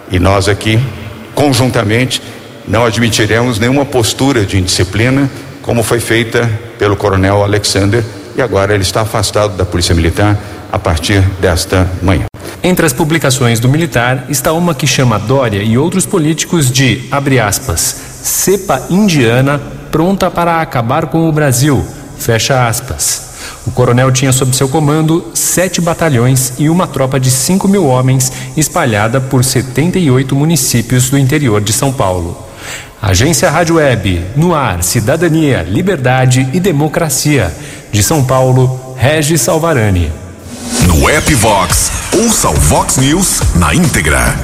E 0.09 0.19
nós 0.19 0.47
aqui, 0.47 0.79
conjuntamente, 1.33 2.21
não 2.67 2.85
admitiremos 2.85 3.59
nenhuma 3.59 3.85
postura 3.85 4.45
de 4.45 4.57
indisciplina, 4.57 5.29
como 5.61 5.83
foi 5.83 5.99
feita 5.99 6.49
pelo 6.79 6.95
Coronel 6.95 7.43
Alexander, 7.43 8.03
e 8.35 8.41
agora 8.41 8.73
ele 8.73 8.83
está 8.83 9.01
afastado 9.01 9.55
da 9.55 9.65
Polícia 9.65 9.93
Militar 9.93 10.37
a 10.71 10.79
partir 10.79 11.21
desta 11.39 11.89
manhã. 12.01 12.25
Entre 12.63 12.85
as 12.85 12.93
publicações 12.93 13.59
do 13.59 13.69
militar 13.69 14.25
está 14.27 14.51
uma 14.51 14.73
que 14.73 14.87
chama 14.87 15.19
Dória 15.19 15.61
e 15.61 15.77
outros 15.77 16.05
políticos 16.05 16.71
de, 16.71 17.03
abre 17.11 17.39
aspas, 17.39 17.79
cepa 18.23 18.81
indiana 18.89 19.61
pronta 19.95 20.29
para 20.29 20.59
acabar 20.59 21.05
com 21.05 21.29
o 21.29 21.31
Brasil. 21.31 21.81
Fecha 22.17 22.67
aspas. 22.67 23.29
O 23.65 23.71
coronel 23.71 24.11
tinha 24.11 24.33
sob 24.33 24.53
seu 24.53 24.67
comando 24.67 25.31
sete 25.33 25.79
batalhões 25.79 26.51
e 26.59 26.67
uma 26.69 26.85
tropa 26.85 27.17
de 27.17 27.31
5 27.31 27.65
mil 27.65 27.85
homens 27.85 28.29
espalhada 28.57 29.21
por 29.21 29.41
78 29.41 30.35
municípios 30.35 31.09
do 31.09 31.17
interior 31.17 31.61
de 31.61 31.71
São 31.71 31.93
Paulo. 31.93 32.45
Agência 33.01 33.49
Rádio 33.49 33.75
Web, 33.75 34.21
no 34.35 34.53
ar, 34.53 34.83
Cidadania, 34.83 35.61
Liberdade 35.63 36.49
e 36.51 36.59
Democracia. 36.59 37.55
De 37.89 38.03
São 38.03 38.21
Paulo, 38.21 38.97
Regis 38.97 39.39
Salvarani. 39.39 40.11
No 40.87 41.09
app 41.09 41.33
Vox, 41.35 41.89
ouça 42.21 42.49
o 42.49 42.53
Vox 42.53 42.97
News 42.97 43.39
na 43.55 43.73
íntegra. 43.73 44.37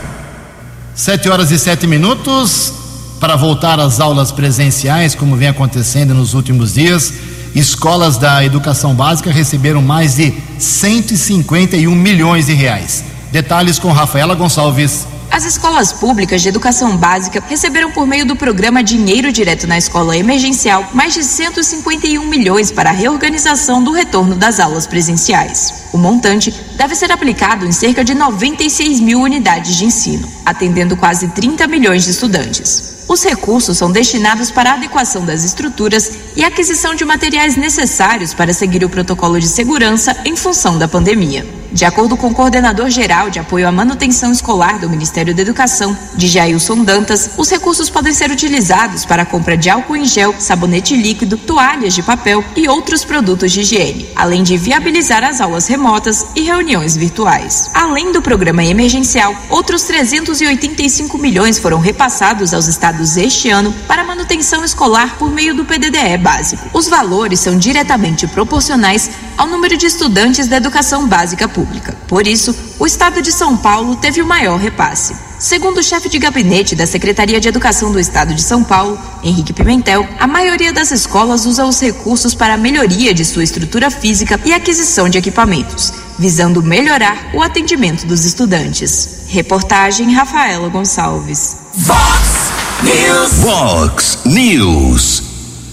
Sete 0.95 1.28
horas 1.28 1.51
e 1.51 1.59
sete 1.59 1.86
minutos 1.86 2.80
para 3.22 3.36
voltar 3.36 3.80
às 3.80 3.99
aulas 3.99 4.32
presenciais, 4.32 5.13
como 5.13 5.38
vem 5.38 5.47
acontecendo 5.47 6.11
nos 6.11 6.34
últimos 6.34 6.74
dias. 6.74 7.13
Escolas 7.53 8.17
da 8.17 8.43
educação 8.43 8.95
básica 8.95 9.32
receberam 9.32 9.80
mais 9.80 10.15
de 10.15 10.34
151 10.57 11.93
milhões 11.93 12.47
de 12.47 12.53
reais. 12.53 13.03
Detalhes 13.32 13.78
com 13.78 13.91
Rafaela 13.91 14.34
Gonçalves. 14.34 15.05
As 15.30 15.45
escolas 15.45 15.93
públicas 15.93 16.41
de 16.41 16.49
educação 16.49 16.97
básica 16.97 17.41
receberam 17.47 17.91
por 17.91 18.07
meio 18.07 18.26
do 18.26 18.36
programa 18.36 18.84
Dinheiro 18.84 19.32
Direto 19.32 19.67
na 19.67 19.78
Escola 19.78 20.17
Emergencial 20.17 20.89
mais 20.91 21.13
de 21.13 21.24
151 21.24 22.26
milhões 22.26 22.72
para 22.72 22.89
a 22.89 22.93
reorganização 22.93 23.84
do 23.84 23.91
retorno 23.91 24.36
das 24.36 24.59
aulas 24.59 24.88
presenciais. 24.88 25.86
O 25.93 25.97
montante 25.97 26.53
deve 26.76 26.95
ser 26.95 27.11
aplicado 27.11 27.65
em 27.67 27.72
cerca 27.72 28.03
de 28.03 28.15
96 28.15 28.99
mil 28.99 29.22
unidades 29.22 29.76
de 29.76 29.86
ensino, 29.86 30.28
atendendo 30.43 30.97
quase 30.97 31.28
30 31.30 31.67
milhões 31.67 32.03
de 32.03 32.09
estudantes. 32.09 32.90
Os 33.12 33.26
recursos 33.26 33.78
são 33.78 33.91
destinados 33.91 34.51
para 34.51 34.72
a 34.72 34.74
adequação 34.76 35.26
das 35.26 35.43
estruturas 35.43 36.14
e 36.34 36.45
aquisição 36.45 36.95
de 36.95 37.03
materiais 37.03 37.57
necessários 37.57 38.34
para 38.34 38.53
seguir 38.53 38.86
o 38.86 38.89
protocolo 38.89 39.38
de 39.38 39.49
segurança 39.49 40.16
em 40.24 40.34
função 40.34 40.78
da 40.78 40.88
pandemia. 40.88 41.61
De 41.74 41.86
acordo 41.86 42.17
com 42.17 42.28
o 42.28 42.34
coordenador 42.34 42.89
geral 42.89 43.30
de 43.30 43.39
apoio 43.39 43.65
à 43.65 43.72
manutenção 43.72 44.30
escolar 44.30 44.78
do 44.78 44.89
Ministério 44.89 45.34
da 45.34 45.41
Educação, 45.41 45.97
de 46.17 46.28
Jailson 46.28 46.84
Dantas, 46.84 47.32
os 47.38 47.49
recursos 47.49 47.89
podem 47.89 48.11
ser 48.11 48.30
utilizados 48.30 49.05
para 49.05 49.24
a 49.24 49.26
compra 49.26 49.55
de 49.55 49.69
álcool 49.69 49.95
em 49.95 50.03
gel, 50.03 50.36
sabonete 50.38 50.97
líquido, 50.97 51.38
toalhas 51.38 51.93
de 51.93 52.03
papel 52.03 52.43
e 52.57 52.67
outros 52.67 53.05
produtos 53.05 53.53
de 53.53 53.61
higiene, 53.61 54.09
além 54.17 54.43
de 54.43 54.57
viabilizar 54.57 55.24
as 55.24 55.39
aulas 55.39 55.67
remotas 55.67 56.26
e 56.36 56.41
reuniões 56.41 56.97
virtuais. 56.97 57.69
Além 57.74 58.11
do 58.11 58.22
programa 58.22 58.65
emergencial, 58.65 59.34
outros 59.49 59.84
385 59.84 61.17
milhões 61.17 61.57
foram 61.57 61.80
repassados 61.80 62.53
aos 62.53 62.67
estados 62.67 63.15
este 63.15 63.49
ano 63.49 63.74
para 63.88 64.03
manutenção 64.03 64.65
escolar 64.65 65.15
por 65.17 65.32
meio 65.32 65.55
do 65.55 65.63
PDDE 65.63 66.17
básico. 66.17 66.69
Os 66.74 66.89
valores 66.89 67.39
são 67.39 67.57
diretamente 67.57 68.28
proporcionais 68.28 69.09
ao 69.38 69.47
número 69.47 69.78
de 69.78 69.86
estudantes 69.86 70.47
da 70.47 70.57
educação 70.57 71.07
básica 71.07 71.47
pública. 71.47 71.61
Por 72.07 72.28
isso, 72.28 72.55
o 72.80 72.86
estado 72.86 73.22
de 73.22 73.32
São 73.32 73.55
Paulo 73.57 73.95
teve 73.95 74.22
o 74.22 74.26
maior 74.26 74.57
repasse. 74.57 75.16
Segundo 75.41 75.80
o 75.80 75.84
chefe 75.84 76.07
de 76.07 76.20
gabinete 76.20 76.76
da 76.76 76.86
Secretaria 76.86 77.39
de 77.39 77.47
Educação 77.47 77.91
do 77.91 77.99
Estado 77.99 78.34
de 78.36 78.43
São 78.43 78.64
Paulo, 78.64 78.99
Henrique 79.24 79.51
Pimentel, 79.51 80.07
a 80.20 80.28
maioria 80.28 80.72
das 80.72 80.91
escolas 80.91 81.47
usa 81.47 81.66
os 81.66 81.82
recursos 81.82 82.36
para 82.36 82.53
a 82.53 82.57
melhoria 82.57 83.12
de 83.12 83.26
sua 83.26 83.43
estrutura 83.43 83.89
física 83.89 84.39
e 84.45 84.53
aquisição 84.53 85.09
de 85.09 85.18
equipamentos, 85.18 85.91
visando 86.20 86.62
melhorar 86.62 87.32
o 87.34 87.41
atendimento 87.41 88.05
dos 88.05 88.24
estudantes. 88.24 89.22
Reportagem 89.30 90.14
Rafaela 90.14 90.70
Gonçalves. 90.70 91.57
Vox 91.74 92.51
News. 92.84 93.34
Vox 93.39 94.18
News. 94.26 95.24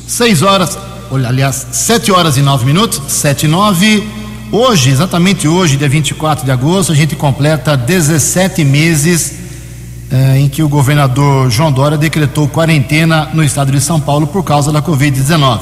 6 0.06 0.42
horas, 0.42 0.78
olha, 1.10 1.28
aliás, 1.28 1.66
7 1.72 2.10
horas 2.10 2.38
e 2.38 2.40
9 2.40 2.64
minutos, 2.64 3.02
7 3.12 3.44
e 3.44 3.48
9. 3.48 4.27
Hoje, 4.50 4.88
exatamente 4.88 5.46
hoje, 5.46 5.76
dia 5.76 5.90
24 5.90 6.42
de 6.42 6.50
agosto, 6.50 6.90
a 6.90 6.94
gente 6.94 7.14
completa 7.14 7.76
17 7.76 8.64
meses 8.64 9.34
eh, 10.10 10.38
em 10.38 10.48
que 10.48 10.62
o 10.62 10.68
governador 10.70 11.50
João 11.50 11.70
Dória 11.70 11.98
decretou 11.98 12.48
quarentena 12.48 13.28
no 13.34 13.44
estado 13.44 13.70
de 13.70 13.78
São 13.78 14.00
Paulo 14.00 14.26
por 14.26 14.42
causa 14.42 14.72
da 14.72 14.80
Covid-19. 14.80 15.60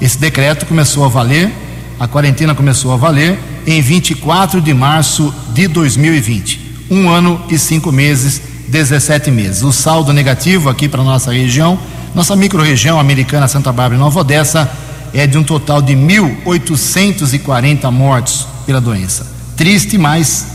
Esse 0.00 0.16
decreto 0.16 0.64
começou 0.64 1.04
a 1.04 1.08
valer, 1.08 1.52
a 2.00 2.08
quarentena 2.08 2.54
começou 2.54 2.94
a 2.94 2.96
valer 2.96 3.38
em 3.66 3.82
24 3.82 4.58
de 4.58 4.72
março 4.72 5.32
de 5.52 5.68
2020. 5.68 6.86
Um 6.90 7.10
ano 7.10 7.38
e 7.50 7.58
cinco 7.58 7.92
meses, 7.92 8.40
17 8.68 9.30
meses. 9.30 9.62
O 9.62 9.70
saldo 9.70 10.14
negativo 10.14 10.70
aqui 10.70 10.88
para 10.88 11.04
nossa 11.04 11.30
região, 11.30 11.78
nossa 12.14 12.34
microrregião 12.34 12.98
americana 12.98 13.46
Santa 13.48 13.70
Bárbara 13.70 13.96
e 13.96 13.98
Nova 13.98 14.20
Odessa, 14.20 14.70
é 15.14 15.26
de 15.26 15.38
um 15.38 15.44
total 15.44 15.80
de 15.80 15.94
1.840 15.94 17.90
mortos 17.90 18.46
pela 18.66 18.80
doença. 18.80 19.26
Triste, 19.56 19.96
mas 19.96 20.46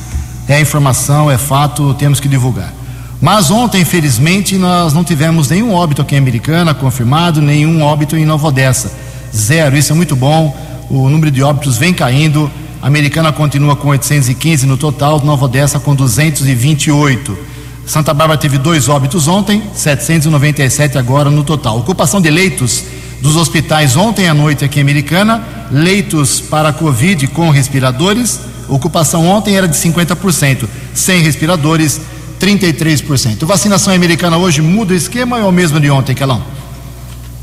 é 0.48 0.60
informação, 0.60 1.32
é 1.32 1.38
fato, 1.38 1.94
temos 1.94 2.20
que 2.20 2.28
divulgar. 2.28 2.74
Mas 3.22 3.50
ontem, 3.50 3.82
infelizmente, 3.82 4.58
nós 4.58 4.94
não 4.94 5.04
tivemos 5.04 5.50
nenhum 5.50 5.74
óbito 5.74 6.02
aqui 6.02 6.16
em 6.16 6.18
Americana 6.18 6.74
confirmado, 6.74 7.42
nenhum 7.42 7.82
óbito 7.82 8.18
em 8.18 8.26
Nova 8.26 8.48
Odessa. 8.48 8.92
Zero, 9.36 9.78
isso 9.78 9.94
é 9.94 9.96
muito 9.96 10.16
bom. 10.16 10.56
O 10.90 11.10
número 11.10 11.32
de 11.32 11.42
óbitos 11.42 11.78
vem 11.78 11.94
caindo. 11.94 12.52
A 12.82 12.88
Americana 12.88 13.32
continua 13.32 13.76
com 13.76 13.90
815 13.90 14.66
no 14.66 14.78
total, 14.78 15.22
Nova 15.24 15.46
Odessa 15.46 15.80
com 15.80 15.96
228. 15.96 17.38
Santa 17.86 18.14
Bárbara 18.14 18.40
teve 18.40 18.58
dois 18.58 18.88
óbitos 18.88 19.28
ontem, 19.28 19.64
797 19.74 20.98
agora 20.98 21.30
no 21.30 21.44
total. 21.44 21.80
Ocupação 21.80 22.22
de 22.22 22.30
leitos 22.30 22.84
dos 23.22 23.36
hospitais 23.36 23.96
ontem 23.96 24.28
à 24.28 24.34
noite 24.34 24.64
aqui 24.64 24.80
em 24.80 24.82
Americana, 24.82 25.44
leitos 25.72 26.40
para 26.40 26.72
Covid 26.72 27.28
com 27.28 27.50
respiradores, 27.50 28.40
ocupação 28.68 29.28
ontem 29.28 29.56
era 29.56 29.68
de 29.68 29.76
50%, 29.76 30.68
sem 30.94 31.22
respiradores, 31.22 32.02
33%. 32.40 33.46
Vacinação 33.46 33.94
americana 33.94 34.38
hoje 34.38 34.62
muda 34.62 34.94
o 34.94 34.96
esquema 34.96 35.38
ou 35.38 35.44
é 35.44 35.46
o 35.46 35.52
mesmo 35.52 35.80
de 35.80 35.90
ontem, 35.90 36.16
Kelão? 36.16 36.42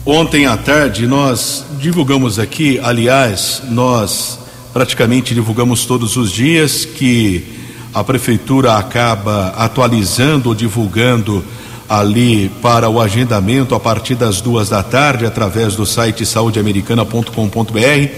Ontem 0.04 0.46
à 0.46 0.56
tarde 0.56 1.06
nós 1.06 1.64
divulgamos 1.80 2.38
aqui, 2.38 2.80
aliás, 2.82 3.62
nós 3.68 4.38
praticamente 4.72 5.34
divulgamos 5.34 5.84
todos 5.84 6.16
os 6.16 6.30
dias 6.30 6.84
que 6.84 7.44
a 7.92 8.04
prefeitura 8.04 8.76
acaba 8.76 9.48
atualizando 9.56 10.50
ou 10.50 10.54
divulgando 10.54 11.44
ali 11.88 12.50
para 12.60 12.88
o 12.88 13.00
agendamento 13.00 13.74
a 13.74 13.80
partir 13.80 14.14
das 14.14 14.40
duas 14.40 14.68
da 14.68 14.82
tarde 14.82 15.24
através 15.26 15.76
do 15.76 15.86
site 15.86 16.26
saudeamericana.com.br. 16.26 18.08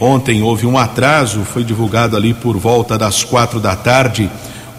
Ontem 0.00 0.42
houve 0.42 0.66
um 0.66 0.78
atraso, 0.78 1.40
foi 1.44 1.64
divulgado 1.64 2.16
ali 2.16 2.32
por 2.32 2.56
volta 2.56 2.96
das 2.96 3.24
quatro 3.24 3.58
da 3.60 3.74
tarde 3.74 4.30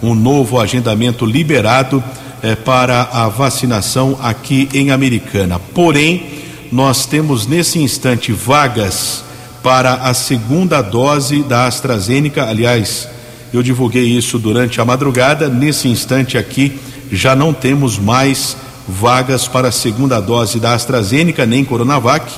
um 0.02 0.14
novo 0.14 0.58
agendamento 0.58 1.26
liberado 1.26 2.02
eh, 2.42 2.54
para 2.54 3.02
a 3.12 3.28
vacinação 3.28 4.18
aqui 4.22 4.68
em 4.72 4.90
Americana. 4.90 5.60
Porém, 5.74 6.40
nós 6.72 7.04
temos 7.04 7.46
nesse 7.46 7.78
instante 7.78 8.32
vagas 8.32 9.22
para 9.62 9.94
a 9.94 10.14
segunda 10.14 10.80
dose 10.80 11.42
da 11.42 11.66
AstraZeneca. 11.66 12.48
Aliás, 12.48 13.08
eu 13.52 13.62
divulguei 13.62 14.04
isso 14.04 14.38
durante 14.38 14.80
a 14.80 14.84
madrugada. 14.84 15.48
Nesse 15.48 15.88
instante 15.88 16.38
aqui, 16.38 16.78
já 17.10 17.34
não 17.34 17.52
temos 17.52 17.98
mais 17.98 18.56
vagas 18.88 19.46
para 19.46 19.68
a 19.68 19.72
segunda 19.72 20.20
dose 20.20 20.58
da 20.58 20.74
AstraZeneca 20.74 21.46
nem 21.46 21.64
Coronavac. 21.64 22.32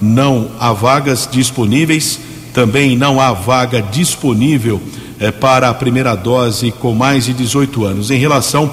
Não 0.00 0.50
há 0.58 0.72
vagas 0.72 1.28
disponíveis. 1.30 2.20
Também 2.52 2.96
não 2.96 3.20
há 3.20 3.32
vaga 3.32 3.82
disponível 3.82 4.80
é, 5.18 5.30
para 5.30 5.68
a 5.68 5.74
primeira 5.74 6.14
dose 6.14 6.70
com 6.72 6.94
mais 6.94 7.24
de 7.24 7.32
18 7.32 7.84
anos. 7.84 8.10
Em 8.10 8.18
relação 8.18 8.70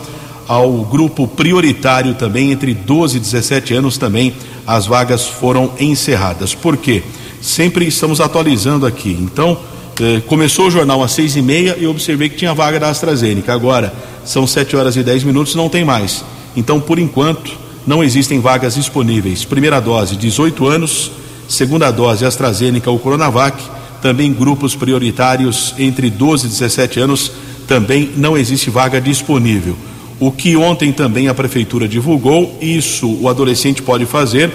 ao 0.48 0.72
grupo 0.84 1.28
prioritário 1.28 2.14
também, 2.14 2.52
entre 2.52 2.74
12 2.74 3.18
e 3.18 3.20
17 3.20 3.74
anos, 3.74 3.98
também 3.98 4.34
as 4.68 4.86
vagas 4.86 5.28
foram 5.28 5.72
encerradas. 5.80 6.54
Por 6.54 6.78
quê? 6.78 7.04
Sempre 7.42 7.88
estamos 7.88 8.22
atualizando 8.22 8.86
aqui. 8.86 9.18
Então, 9.20 9.58
eh, 10.00 10.22
começou 10.28 10.68
o 10.68 10.72
jornal 10.72 11.04
às 11.04 11.12
seis 11.12 11.36
e 11.36 11.42
meia 11.42 11.76
e 11.80 11.88
observei 11.88 12.30
que 12.30 12.38
tinha 12.38 12.54
vaga 12.54 12.80
da 12.80 12.90
AstraZeneca. 12.90 13.54
Agora 13.54 13.94
são 14.24 14.46
7 14.46 14.76
horas 14.76 14.96
e 14.96 15.04
10 15.04 15.24
minutos, 15.24 15.56
não 15.56 15.70
tem 15.70 15.84
mais. 15.84 16.24
Então, 16.56 16.80
por 16.80 17.00
enquanto, 17.00 17.58
não 17.86 18.04
existem 18.04 18.40
vagas 18.40 18.76
disponíveis. 18.76 19.44
Primeira 19.44 19.80
dose, 19.80 20.16
18 20.16 20.68
anos. 20.68 21.12
Segunda 21.48 21.92
dose, 21.92 22.26
AstraZeneca 22.26 22.90
ou 22.90 22.98
Coronavac 22.98 23.62
também 24.02 24.34
grupos 24.34 24.76
prioritários 24.76 25.76
entre 25.78 26.10
12 26.10 26.48
e 26.48 26.50
17 26.50 27.00
anos, 27.00 27.32
também 27.68 28.10
não 28.18 28.38
existe 28.38 28.70
vaga 28.70 29.00
disponível. 29.00 29.78
O 30.20 30.32
que 30.32 30.58
ontem 30.58 30.92
também 30.92 31.28
a 31.28 31.34
prefeitura 31.34 31.88
divulgou, 31.88 32.58
isso 32.62 33.08
o 33.22 33.30
adolescente 33.30 33.82
pode 33.82 34.06
fazer, 34.06 34.52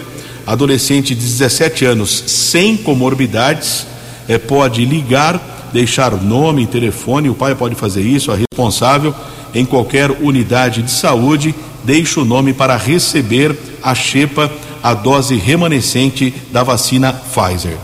adolescente 0.46 1.14
de 1.14 1.20
17 1.20 1.84
anos 1.84 2.24
sem 2.26 2.76
comorbidades, 2.76 3.86
é, 4.28 4.38
pode 4.38 4.84
ligar, 4.84 5.68
deixar 5.72 6.12
nome 6.12 6.66
telefone, 6.66 7.28
o 7.28 7.34
pai 7.34 7.54
pode 7.54 7.74
fazer 7.74 8.02
isso, 8.02 8.30
a 8.32 8.36
responsável 8.36 9.14
em 9.54 9.64
qualquer 9.64 10.10
unidade 10.10 10.82
de 10.82 10.90
saúde, 10.90 11.54
deixa 11.84 12.20
o 12.20 12.24
nome 12.24 12.52
para 12.52 12.76
receber 12.76 13.56
a 13.82 13.94
xepa, 13.94 14.50
a 14.82 14.92
dose 14.92 15.36
remanescente 15.36 16.34
da 16.52 16.62
vacina 16.62 17.12
Pfizer. 17.12 17.76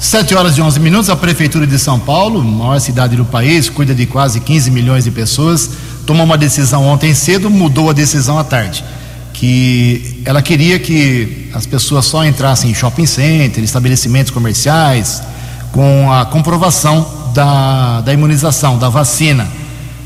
7 0.00 0.34
horas 0.34 0.56
e 0.56 0.62
11 0.62 0.78
minutos, 0.78 1.10
a 1.10 1.16
Prefeitura 1.16 1.66
de 1.66 1.76
São 1.78 1.98
Paulo, 1.98 2.42
maior 2.42 2.78
cidade 2.78 3.16
do 3.16 3.24
país, 3.24 3.68
cuida 3.68 3.94
de 3.94 4.06
quase 4.06 4.38
15 4.38 4.70
milhões 4.70 5.04
de 5.04 5.10
pessoas, 5.10 5.70
tomou 6.06 6.24
uma 6.24 6.38
decisão 6.38 6.86
ontem 6.86 7.12
cedo, 7.12 7.50
mudou 7.50 7.90
a 7.90 7.92
decisão 7.92 8.38
à 8.38 8.44
tarde. 8.44 8.84
Que 9.34 10.22
ela 10.24 10.40
queria 10.40 10.78
que 10.78 11.50
as 11.52 11.66
pessoas 11.66 12.06
só 12.06 12.24
entrassem 12.24 12.70
em 12.70 12.74
shopping 12.74 13.06
center, 13.06 13.62
estabelecimentos 13.62 14.30
comerciais, 14.30 15.20
com 15.72 16.12
a 16.12 16.24
comprovação 16.26 17.06
da, 17.34 18.00
da 18.00 18.12
imunização, 18.12 18.78
da 18.78 18.88
vacina. 18.88 19.46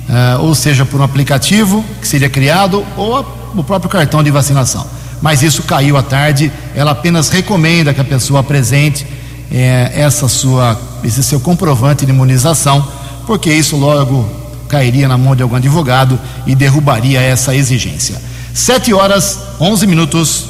Uh, 0.09 0.43
ou 0.43 0.55
seja, 0.55 0.85
por 0.85 1.01
um 1.01 1.05
aplicativo 1.05 1.85
que 2.01 2.07
seria 2.07 2.29
criado 2.29 2.85
ou 2.97 3.17
a, 3.17 3.25
o 3.55 3.65
próprio 3.65 3.91
cartão 3.91 4.23
de 4.23 4.31
vacinação. 4.31 4.87
Mas 5.23 5.43
isso 5.43 5.63
caiu 5.63 5.97
à 5.97 6.03
tarde, 6.03 6.53
ela 6.75 6.91
apenas 6.91 7.29
recomenda 7.29 7.95
que 7.95 8.01
a 8.01 8.05
pessoa 8.05 8.41
apresente 8.41 9.07
é, 9.51 9.93
essa 9.95 10.27
sua, 10.27 10.79
esse 11.05 11.23
seu 11.23 11.39
comprovante 11.39 12.05
de 12.05 12.11
imunização, 12.11 12.87
porque 13.27 13.53
isso 13.53 13.77
logo 13.77 14.29
cairia 14.69 15.07
na 15.07 15.17
mão 15.17 15.37
de 15.37 15.43
algum 15.43 15.55
advogado 15.55 16.19
e 16.47 16.55
derrubaria 16.55 17.21
essa 17.21 17.55
exigência. 17.55 18.21
7 18.53 18.93
horas 18.93 19.39
11 19.61 19.87
minutos. 19.87 20.47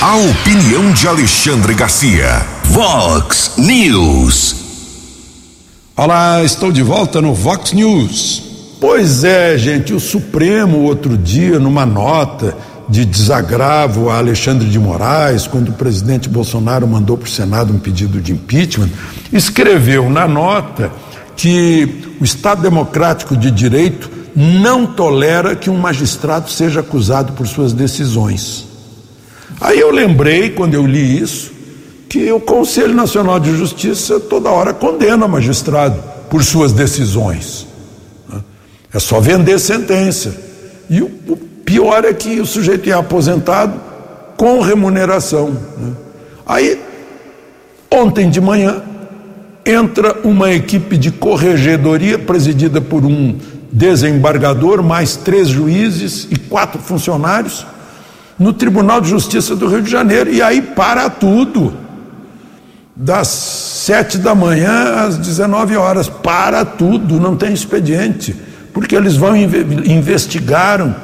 A 0.00 0.16
opinião 0.16 0.92
de 0.92 1.08
Alexandre 1.08 1.74
Garcia. 1.74 2.57
Vox 2.70 3.54
News. 3.56 4.54
Olá, 5.96 6.44
estou 6.44 6.70
de 6.70 6.82
volta 6.82 7.20
no 7.20 7.32
Vox 7.32 7.72
News. 7.72 8.42
Pois 8.78 9.24
é, 9.24 9.56
gente, 9.56 9.94
o 9.94 9.98
Supremo 9.98 10.82
outro 10.82 11.16
dia, 11.16 11.58
numa 11.58 11.86
nota, 11.86 12.54
de 12.86 13.06
desagravo 13.06 14.10
a 14.10 14.18
Alexandre 14.18 14.68
de 14.68 14.78
Moraes, 14.78 15.46
quando 15.46 15.70
o 15.70 15.72
presidente 15.72 16.28
Bolsonaro 16.28 16.86
mandou 16.86 17.16
para 17.16 17.26
o 17.26 17.30
Senado 17.30 17.72
um 17.72 17.78
pedido 17.78 18.20
de 18.20 18.32
impeachment, 18.32 18.90
escreveu 19.32 20.10
na 20.10 20.28
nota 20.28 20.92
que 21.36 22.16
o 22.20 22.24
Estado 22.24 22.60
Democrático 22.60 23.34
de 23.34 23.50
Direito 23.50 24.10
não 24.36 24.86
tolera 24.86 25.56
que 25.56 25.70
um 25.70 25.78
magistrado 25.78 26.50
seja 26.50 26.80
acusado 26.80 27.32
por 27.32 27.46
suas 27.46 27.72
decisões. 27.72 28.66
Aí 29.58 29.80
eu 29.80 29.90
lembrei, 29.90 30.50
quando 30.50 30.74
eu 30.74 30.86
li 30.86 31.18
isso, 31.18 31.57
que 32.08 32.32
o 32.32 32.40
Conselho 32.40 32.94
Nacional 32.94 33.38
de 33.38 33.54
Justiça 33.54 34.18
toda 34.18 34.48
hora 34.48 34.72
condena 34.72 35.28
magistrado 35.28 36.02
por 36.30 36.42
suas 36.42 36.72
decisões. 36.72 37.66
É 38.92 38.98
só 38.98 39.20
vender 39.20 39.58
sentença. 39.58 40.34
E 40.88 41.02
o, 41.02 41.10
pior 41.64 42.06
é 42.06 42.14
que 42.14 42.40
o 42.40 42.46
sujeito 42.46 42.88
é 42.88 42.92
aposentado 42.94 43.78
com 44.38 44.62
remuneração. 44.62 45.50
Né? 45.50 45.92
Aí, 46.46 46.80
ontem 47.90 48.30
de 48.30 48.40
manhã, 48.40 48.82
entra 49.66 50.16
uma 50.24 50.50
equipe 50.50 50.96
de 50.96 51.10
corregedoria 51.10 52.18
presidida 52.18 52.80
por 52.80 53.04
um 53.04 53.36
desembargador, 53.70 54.82
mais 54.82 55.14
três 55.16 55.48
juízes 55.48 56.26
e 56.30 56.36
quatro 56.38 56.80
funcionários, 56.80 57.66
no 58.38 58.54
Tribunal 58.54 59.02
de 59.02 59.10
Justiça 59.10 59.54
do 59.54 59.68
Rio 59.68 59.82
de 59.82 59.90
Janeiro. 59.90 60.32
E 60.32 60.40
aí 60.40 60.62
para 60.62 61.10
tudo. 61.10 61.87
Das 63.00 63.28
sete 63.28 64.18
da 64.18 64.34
manhã 64.34 65.06
às 65.06 65.16
19 65.18 65.76
horas. 65.76 66.08
Para 66.08 66.64
tudo, 66.64 67.20
não 67.20 67.36
tem 67.36 67.54
expediente. 67.54 68.34
Porque 68.72 68.96
eles 68.96 69.14
vão 69.14 69.36
investigaram 69.36 70.94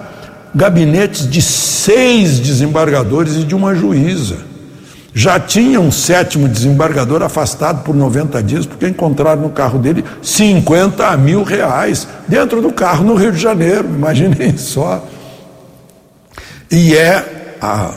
gabinetes 0.52 1.30
de 1.30 1.40
seis 1.40 2.40
desembargadores 2.40 3.36
e 3.36 3.44
de 3.44 3.54
uma 3.54 3.76
juíza. 3.76 4.38
Já 5.14 5.38
tinha 5.38 5.80
um 5.80 5.92
sétimo 5.92 6.48
desembargador 6.48 7.22
afastado 7.22 7.84
por 7.84 7.94
90 7.94 8.42
dias, 8.42 8.66
porque 8.66 8.88
encontraram 8.88 9.42
no 9.42 9.50
carro 9.50 9.78
dele 9.78 10.04
50 10.20 11.16
mil 11.16 11.44
reais 11.44 12.08
dentro 12.26 12.60
do 12.60 12.72
carro 12.72 13.04
no 13.04 13.14
Rio 13.14 13.30
de 13.30 13.38
Janeiro, 13.38 13.86
imaginem 13.88 14.58
só. 14.58 15.06
E 16.68 16.96
é 16.96 17.56
a, 17.62 17.92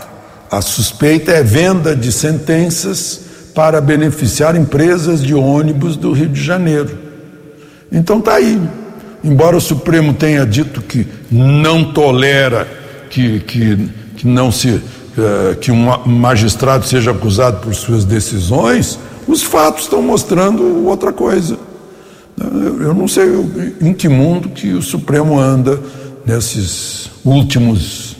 a 0.51 0.61
suspeita 0.61 1.31
é 1.31 1.41
venda 1.41 1.95
de 1.95 2.11
sentenças 2.11 3.21
para 3.57 3.81
beneficiar 3.81 4.55
empresas 4.55 5.19
de 5.19 5.33
ônibus 5.33 5.97
do 5.97 6.11
Rio 6.11 6.29
de 6.29 6.39
Janeiro. 6.39 6.95
Então 7.91 8.21
tá 8.21 8.35
aí. 8.35 8.61
Embora 9.23 9.57
o 9.57 9.59
Supremo 9.59 10.13
tenha 10.13 10.45
dito 10.45 10.79
que 10.79 11.07
não 11.31 11.91
tolera 11.91 12.67
que, 13.09 13.39
que, 13.39 13.89
que 14.15 14.27
não 14.27 14.51
se 14.51 14.79
eh, 15.17 15.55
que 15.59 15.71
um 15.71 16.05
magistrado 16.05 16.85
seja 16.85 17.09
acusado 17.09 17.57
por 17.61 17.73
suas 17.73 18.05
decisões, 18.05 18.99
os 19.27 19.41
fatos 19.41 19.85
estão 19.85 20.03
mostrando 20.03 20.85
outra 20.85 21.11
coisa. 21.11 21.57
Eu 22.79 22.93
não 22.93 23.07
sei 23.07 23.25
em 23.81 23.91
que 23.91 24.07
mundo 24.07 24.49
que 24.49 24.73
o 24.73 24.83
Supremo 24.83 25.39
anda 25.39 25.79
nesses 26.23 27.09
últimos 27.25 28.15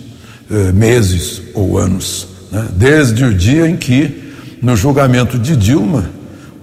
eh, 0.49 0.71
meses 0.71 1.43
ou 1.53 1.77
anos, 1.77 2.27
né? 2.51 2.67
desde 2.73 3.23
o 3.23 3.31
dia 3.31 3.69
em 3.69 3.77
que, 3.77 4.26
no 4.61 4.75
julgamento 4.75 5.37
de 5.37 5.55
Dilma, 5.55 6.09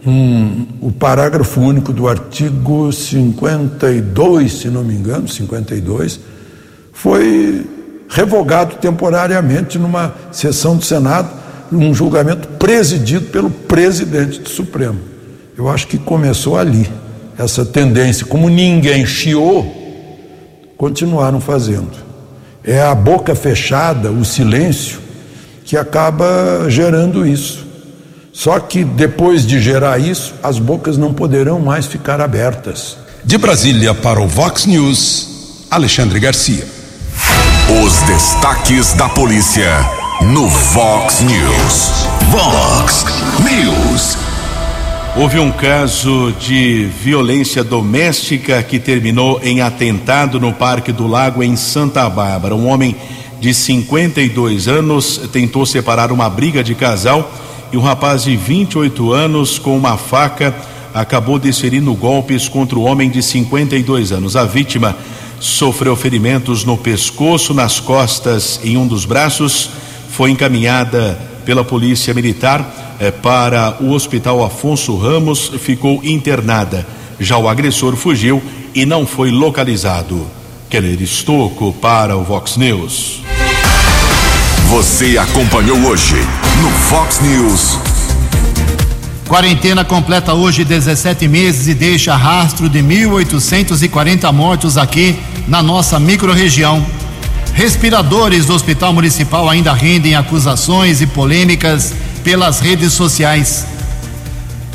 um, 0.07 0.67
o 0.81 0.93
parágrafo 0.93 1.61
único 1.61 1.93
do 1.93 2.09
artigo 2.09 2.93
52, 2.93 4.53
se 4.53 4.69
não 4.69 4.85
me 4.85 4.95
engano, 4.95 5.29
52, 5.29 6.21
foi 6.93 7.65
revogado 8.09 8.77
temporariamente 8.77 9.79
numa 9.79 10.15
sessão 10.31 10.77
do 10.77 10.85
Senado, 10.85 11.31
um 11.73 11.95
julgamento 11.95 12.47
presidido 12.59 13.27
pelo 13.27 13.51
presidente 13.51 14.41
do 14.41 14.49
Supremo. 14.49 15.01
Eu 15.57 15.69
acho 15.69 15.87
que 15.87 15.99
começou 15.99 16.59
ali 16.59 16.89
essa 17.39 17.65
tendência, 17.65 18.27
como 18.27 18.49
ninguém 18.49 19.07
chiou, 19.07 19.65
continuaram 20.77 21.41
fazendo. 21.41 21.93
É 22.63 22.81
a 22.81 22.95
boca 22.95 23.35
fechada, 23.35 24.11
o 24.11 24.25
silêncio, 24.25 24.99
que 25.65 25.77
acaba 25.77 26.67
gerando 26.69 27.27
isso. 27.27 27.64
Só 28.35 28.59
que 28.59 28.83
depois 28.83 29.47
de 29.47 29.63
gerar 29.63 30.01
isso, 30.01 30.35
as 30.43 30.59
bocas 30.59 30.99
não 30.99 31.15
poderão 31.15 31.61
mais 31.61 31.87
ficar 31.87 32.21
abertas. 32.21 32.97
De 33.25 33.39
Brasília 33.39 33.95
para 33.95 34.21
o 34.21 34.27
Vox 34.27 34.67
News, 34.67 35.67
Alexandre 35.71 36.19
Garcia. 36.19 36.67
Os 37.85 38.03
destaques 38.03 38.93
da 38.95 39.09
polícia 39.09 39.71
no 40.23 40.49
Vox 40.49 41.21
News. 41.21 42.09
Vox 42.33 43.05
News. 43.39 44.19
Houve 45.17 45.39
um 45.39 45.53
caso 45.53 46.35
de 46.41 46.91
violência 47.01 47.63
doméstica 47.63 48.61
que 48.65 48.81
terminou 48.81 49.41
em 49.45 49.61
atentado 49.61 50.41
no 50.41 50.53
Parque 50.53 50.91
do 50.91 51.07
Lago, 51.07 51.41
em 51.41 51.55
Santa 51.55 52.11
Bárbara. 52.11 52.57
Um 52.57 52.67
homem 52.67 52.97
de 53.41 53.55
52 53.55 54.67
anos 54.67 55.21
tentou 55.33 55.65
separar 55.65 56.11
uma 56.11 56.29
briga 56.29 56.65
de 56.65 56.75
casal 56.75 57.31
e 57.75 57.77
um 57.77 57.81
rapaz 57.81 58.23
de 58.23 58.37
28 58.37 59.13
anos, 59.13 59.59
com 59.59 59.77
uma 59.77 59.97
faca, 59.97 60.55
acabou 60.95 61.41
desferindo 61.41 61.93
golpes 61.93 62.47
contra 62.47 62.79
o 62.79 62.85
homem 62.85 63.11
de 63.11 63.21
52 63.21 64.13
anos. 64.13 64.37
A 64.37 64.45
vítima 64.45 64.97
sofreu 65.41 65.97
ferimentos 65.97 66.65
no 66.65 66.77
pescoço, 66.77 67.53
nas 67.53 67.81
costas 67.81 68.61
e 68.63 68.75
em 68.75 68.77
um 68.77 68.87
dos 68.87 69.05
braços. 69.05 69.71
Foi 70.11 70.31
encaminhada 70.31 71.19
pela 71.45 71.65
Polícia 71.65 72.15
Militar 72.15 72.97
eh, 73.01 73.11
para 73.11 73.77
o 73.81 73.91
Hospital 73.91 74.45
Afonso 74.45 74.97
Ramos, 74.97 75.51
ficou 75.59 76.01
internada. 76.05 76.87
Já 77.19 77.39
o 77.39 77.49
agressor 77.49 77.97
fugiu 77.97 78.41
e 78.73 78.87
não 78.87 79.05
foi 79.05 79.33
localizado. 79.33 80.25
Keller 80.71 81.03
Estocco 81.03 81.73
para 81.73 82.17
o 82.17 82.23
Vox 82.23 82.57
News. 82.57 83.24
Você 84.71 85.19
acompanhou 85.19 85.79
hoje 85.87 86.17
no 86.61 86.71
Fox 86.71 87.21
News. 87.21 87.79
Quarentena 89.29 89.85
completa 89.85 90.33
hoje 90.33 90.65
17 90.65 91.29
meses 91.29 91.69
e 91.69 91.75
deixa 91.75 92.17
rastro 92.17 92.69
de 92.69 92.81
1.840 92.81 94.33
mortos 94.33 94.77
aqui 94.77 95.17
na 95.47 95.63
nossa 95.63 96.01
microrregião. 96.01 96.85
Respiradores 97.53 98.47
do 98.47 98.55
Hospital 98.55 98.93
Municipal 98.93 99.49
ainda 99.49 99.73
rendem 99.73 100.17
acusações 100.17 101.01
e 101.01 101.07
polêmicas 101.07 101.93
pelas 102.25 102.59
redes 102.59 102.95
sociais. 102.95 103.67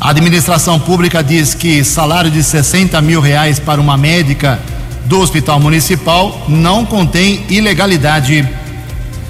A 0.00 0.10
administração 0.10 0.78
pública 0.78 1.22
diz 1.22 1.52
que 1.52 1.84
salário 1.84 2.30
de 2.30 2.42
60 2.42 2.98
mil 3.02 3.20
reais 3.20 3.58
para 3.58 3.80
uma 3.80 3.96
médica 3.96 4.58
do 5.04 5.20
Hospital 5.20 5.58
Municipal 5.58 6.46
não 6.48 6.86
contém 6.86 7.44
ilegalidade. 7.50 8.59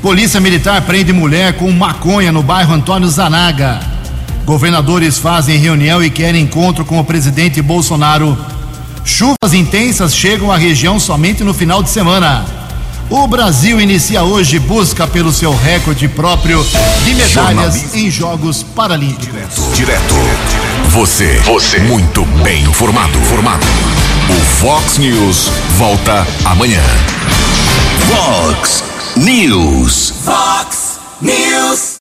Polícia 0.02 0.40
Militar 0.40 0.80
prende 0.82 1.12
mulher 1.12 1.52
com 1.54 1.70
maconha 1.70 2.32
no 2.32 2.42
bairro 2.42 2.72
Antônio 2.72 3.08
Zanaga. 3.08 3.80
Governadores 4.46 5.18
fazem 5.18 5.58
reunião 5.58 6.02
e 6.02 6.08
querem 6.08 6.42
encontro 6.42 6.86
com 6.86 6.98
o 6.98 7.04
presidente 7.04 7.60
Bolsonaro. 7.60 8.36
Chuvas 9.04 9.52
intensas 9.52 10.14
chegam 10.14 10.50
à 10.50 10.56
região 10.56 10.98
somente 10.98 11.44
no 11.44 11.52
final 11.52 11.82
de 11.82 11.90
semana. 11.90 12.46
O 13.10 13.26
Brasil 13.26 13.78
inicia 13.78 14.22
hoje 14.22 14.58
busca 14.58 15.06
pelo 15.06 15.32
seu 15.32 15.54
recorde 15.54 16.08
próprio 16.08 16.64
de 17.04 17.14
medalhas 17.14 17.94
em 17.94 18.10
Jogos 18.10 18.62
Paralímpicos. 18.62 19.76
Direto. 19.76 20.14
Você. 20.88 21.38
Você. 21.44 21.78
Muito 21.80 22.24
bem 22.42 22.62
informado. 22.62 23.18
Formado. 23.24 23.66
O 24.30 24.40
Fox 24.60 24.96
News 24.96 25.50
volta 25.76 26.26
amanhã. 26.44 26.82
Fox 28.08 28.89
News. 29.16 30.12
Fox 30.24 30.98
News. 31.20 31.80